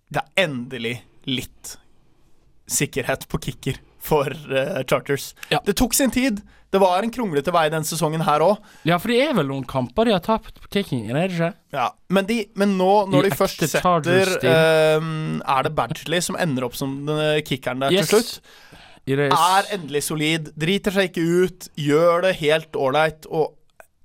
Det 0.09 0.21
er 0.23 0.45
endelig 0.45 0.95
litt 1.29 1.75
sikkerhet 2.69 3.27
på 3.29 3.37
kicker 3.41 3.77
for 4.01 4.33
Charters. 4.89 5.33
Ja. 5.53 5.59
Det 5.65 5.75
tok 5.77 5.93
sin 5.97 6.13
tid. 6.13 6.41
Det 6.69 6.77
var 6.81 7.01
en 7.01 7.09
kronglete 7.13 7.49
vei 7.55 7.63
den 7.73 7.85
sesongen 7.87 8.21
her 8.27 8.43
òg. 8.45 8.59
Ja, 8.85 8.99
for 9.01 9.09
det 9.09 9.19
er 9.25 9.33
vel 9.39 9.47
noen 9.49 9.65
kamper 9.69 10.05
de 10.05 10.13
har 10.13 10.21
tapt 10.25 10.59
på 10.61 10.69
kickingen, 10.77 11.15
er 11.17 11.27
det 11.31 11.37
ikke? 11.39 11.51
Ja. 11.73 11.87
Men, 12.13 12.27
de, 12.29 12.39
men 12.61 12.75
nå, 12.77 12.89
når 13.09 13.25
de, 13.25 13.31
de 13.33 13.39
først 13.39 13.63
setter 13.71 14.35
eh, 14.45 15.07
Er 15.55 15.65
det 15.65 15.73
Badgley 15.77 16.21
som 16.21 16.37
ender 16.37 16.67
opp 16.69 16.77
som 16.77 16.93
den 17.09 17.41
kickeren 17.47 17.81
der 17.81 17.95
Yes. 17.95 18.09
til 18.11 18.21
slutt? 18.21 18.41
Er 19.09 19.71
endelig 19.73 20.03
solid, 20.05 20.51
driter 20.59 20.93
seg 20.93 21.09
ikke 21.09 21.23
ut, 21.47 21.69
gjør 21.81 22.27
det 22.27 22.35
helt 22.43 22.77
ålreit, 22.77 23.25
og 23.33 23.55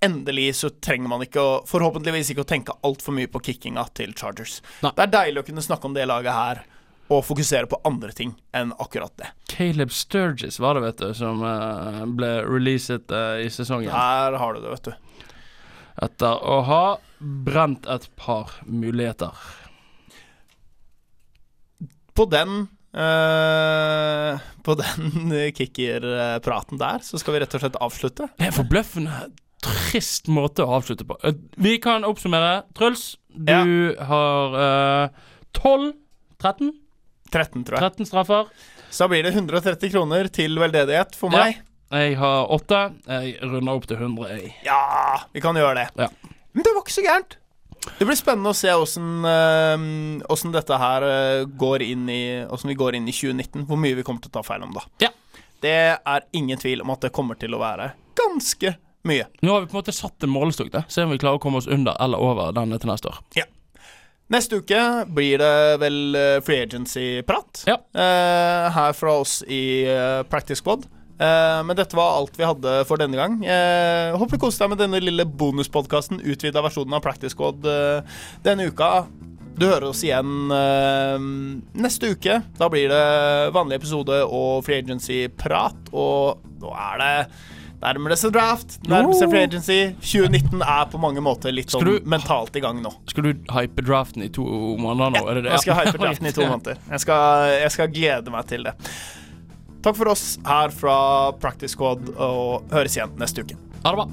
endelig 0.05 0.55
så 0.63 0.71
trenger 0.81 1.11
man 1.13 1.25
ikke 1.27 1.43
å 1.45 1.53
Forhåpentligvis 1.69 2.31
ikke 2.33 2.45
å 2.45 2.49
tenke 2.49 2.73
altfor 2.85 3.13
mye 3.17 3.29
på 3.29 3.43
kickinga 3.45 3.85
til 3.97 4.15
Chargers. 4.17 4.63
Nei. 4.85 4.93
Det 4.97 5.05
er 5.05 5.13
deilig 5.19 5.43
å 5.43 5.47
kunne 5.51 5.65
snakke 5.65 5.89
om 5.91 5.97
det 5.97 6.07
laget 6.09 6.33
her 6.33 6.63
og 7.13 7.25
fokusere 7.27 7.69
på 7.69 7.81
andre 7.85 8.13
ting 8.17 8.33
enn 8.57 8.73
akkurat 8.81 9.13
det. 9.21 9.31
Caleb 9.51 9.93
Sturgis 9.93 10.59
var 10.63 10.79
det, 10.79 10.85
vet 10.87 11.03
du, 11.03 11.09
som 11.17 11.43
eh, 11.45 12.05
ble 12.17 12.31
releaset 12.47 13.13
eh, 13.13 13.45
i 13.45 13.51
sesongen. 13.53 13.93
Her 13.93 14.39
har 14.41 14.55
du 14.55 14.63
det, 14.65 14.71
vet 14.73 14.89
du. 14.89 15.27
Etter 16.05 16.47
å 16.49 16.61
ha 16.67 16.85
brent 17.19 17.87
et 17.91 18.09
par 18.21 18.57
muligheter. 18.67 19.37
På 22.15 22.29
den 22.31 22.65
Uh, 22.95 24.39
På 24.63 24.77
den 24.79 25.33
kicker-praten 25.59 26.79
der, 26.79 27.01
så 27.03 27.19
skal 27.19 27.35
vi 27.35 27.41
rett 27.43 27.57
og 27.59 27.65
slett 27.65 27.79
avslutte. 27.83 28.29
Det 28.39 28.47
er 28.47 28.55
forbløffende 28.55 29.17
trist 29.65 30.31
måte 30.31 30.63
å 30.63 30.77
avslutte 30.77 31.03
på. 31.09 31.17
Vi 31.59 31.73
kan 31.83 32.07
oppsummere. 32.07 32.69
Truls, 32.79 33.17
du 33.35 33.97
har 33.99 34.55
eh, 34.61 35.19
12 35.59 35.91
13? 36.45 36.73
13, 37.35 37.65
tror 37.67 37.79
jeg. 37.81 37.93
13 37.99 38.09
straffer. 38.11 38.51
Så 38.95 39.05
da 39.05 39.11
blir 39.11 39.27
det 39.27 39.35
130 39.35 39.91
kroner 39.93 40.29
til 40.33 40.55
veldedighet 40.63 41.17
for 41.19 41.35
Ja. 41.35 41.45
meg. 41.49 41.63
Jeg 41.95 42.17
har 42.19 42.49
8. 42.51 42.79
Jeg 43.07 43.37
runder 43.43 43.77
opp 43.77 43.87
til 43.91 43.99
100, 44.01 44.29
jeg. 44.35 44.55
Ja, 44.67 44.81
vi 45.35 45.43
kan 45.45 45.55
gjøre 45.59 45.75
det. 45.83 45.89
Ja. 45.99 46.09
Men 46.55 46.63
det 46.67 46.73
var 46.75 46.83
ikke 46.83 46.95
så 46.97 47.05
gærent. 47.05 47.37
Det 47.99 48.07
blir 48.09 48.17
spennende 48.17 48.51
å 48.51 48.57
se 48.57 48.71
åssen 48.73 49.27
eh, 49.29 50.53
dette 50.57 50.79
her 50.81 51.05
eh, 51.05 51.45
går 51.45 51.83
inn 51.85 52.07
i 52.09 52.23
Åssen 52.49 52.71
vi 52.73 52.79
går 52.81 52.97
inn 52.97 53.09
i 53.11 53.13
2019. 53.13 53.67
Hvor 53.69 53.77
mye 53.81 53.99
vi 53.99 54.03
kommer 54.07 54.25
til 54.25 54.33
å 54.33 54.39
ta 54.39 54.43
feil 54.47 54.65
om 54.65 54.73
da. 54.73 54.87
Ja. 55.05 55.11
Det 55.61 55.75
er 56.01 56.25
ingen 56.37 56.59
tvil 56.61 56.81
om 56.85 56.91
at 56.95 57.05
det 57.05 57.13
kommer 57.17 57.39
til 57.41 57.55
å 57.57 57.61
være 57.61 57.93
ganske 58.17 58.75
mye. 59.05 59.27
Nå 59.45 59.53
har 59.53 59.61
vi 59.65 59.69
på 59.69 59.77
en 59.77 59.83
måte 59.83 59.95
satt 59.97 60.25
en 60.25 60.33
målestokk. 60.33 60.75
Se 60.89 61.05
om 61.05 61.13
vi 61.13 61.21
klarer 61.21 61.39
å 61.39 61.43
komme 61.43 61.61
oss 61.61 61.69
under 61.69 61.97
eller 62.01 62.21
over 62.25 62.53
denne 62.57 62.81
til 62.81 62.91
neste 62.91 63.13
år. 63.13 63.21
Neste 64.33 64.57
uke 64.63 64.81
blir 65.13 65.37
det 65.43 65.55
vel 65.83 66.17
eh, 66.17 66.41
free 66.45 66.65
agency-prat 66.65 67.65
Ja. 67.69 67.77
uh, 67.77 68.71
her 68.73 68.95
fra 68.97 69.19
oss 69.21 69.43
i 69.45 69.85
uh, 69.85 70.23
Practice 70.25 70.63
Squad. 70.63 70.87
Uh, 71.21 71.61
men 71.69 71.77
dette 71.77 71.95
var 71.95 72.17
alt 72.17 72.39
vi 72.41 72.47
hadde 72.49 72.73
for 72.89 72.99
denne 72.99 73.19
gang. 73.21 73.37
Håper 74.17 74.35
du 74.39 74.43
koste 74.43 74.65
deg 74.65 74.73
med 74.73 74.81
denne 74.81 75.03
lille 75.05 75.27
bonuspodkasten, 75.29 76.25
utvida 76.25 76.65
versjonen 76.65 76.97
av 76.97 77.05
Practice 77.05 77.37
Squad 77.37 77.61
denne 78.45 78.71
uka. 78.73 79.05
Du 79.55 79.69
hører 79.69 79.93
oss 79.93 80.01
igjen 80.03 80.49
neste 81.79 82.11
uke. 82.17 82.41
Da 82.59 82.67
blir 82.73 82.89
det 82.91 83.05
vanlig 83.55 83.79
episode 83.79 84.17
og 84.27 84.65
free 84.67 84.81
agency-prat. 84.83 85.93
Og 85.95 86.43
nå 86.65 86.73
er 86.75 86.99
det 87.05 87.13
Nærmer 87.85 88.15
det 88.15 88.17
seg 88.19 88.33
draft, 88.33 88.79
nærmer 88.89 89.13
seg 89.19 89.29
free 89.29 89.45
agency. 89.45 89.79
2019 90.01 90.63
er 90.65 90.87
på 90.89 91.01
mange 91.03 91.21
måter 91.25 91.53
litt 91.53 91.69
sånn 91.75 91.85
du- 91.85 92.07
mentalt 92.09 92.57
i 92.57 92.63
gang 92.65 92.81
nå. 92.83 92.93
Skal 93.13 93.27
du 93.29 93.33
hype 93.53 93.85
draften 93.85 94.25
i 94.25 94.31
to 94.33 94.45
måneder 94.81 95.13
nå? 95.19 95.25
er 95.29 95.35
det 95.35 95.43
det? 95.45 95.53
Jeg 95.53 95.61
skal 95.67 95.75
hype 95.83 95.99
draften 96.01 96.27
i 96.27 96.33
to 96.33 96.47
måneder. 96.49 96.79
Jeg 96.91 97.01
skal, 97.05 97.51
jeg 97.61 97.71
skal 97.77 97.93
glede 97.93 98.33
meg 98.33 98.47
til 98.49 98.65
det. 98.71 98.73
Takk 99.85 99.97
for 100.01 100.09
oss 100.15 100.39
her 100.49 100.73
fra 100.73 100.97
Practice 101.37 101.73
Squad, 101.77 102.09
og 102.17 102.65
høres 102.73 102.97
igjen 102.97 103.13
neste 103.21 103.45
uke. 103.45 103.59
Ha 103.85 103.93
det 103.93 103.99
bra. 104.01 104.09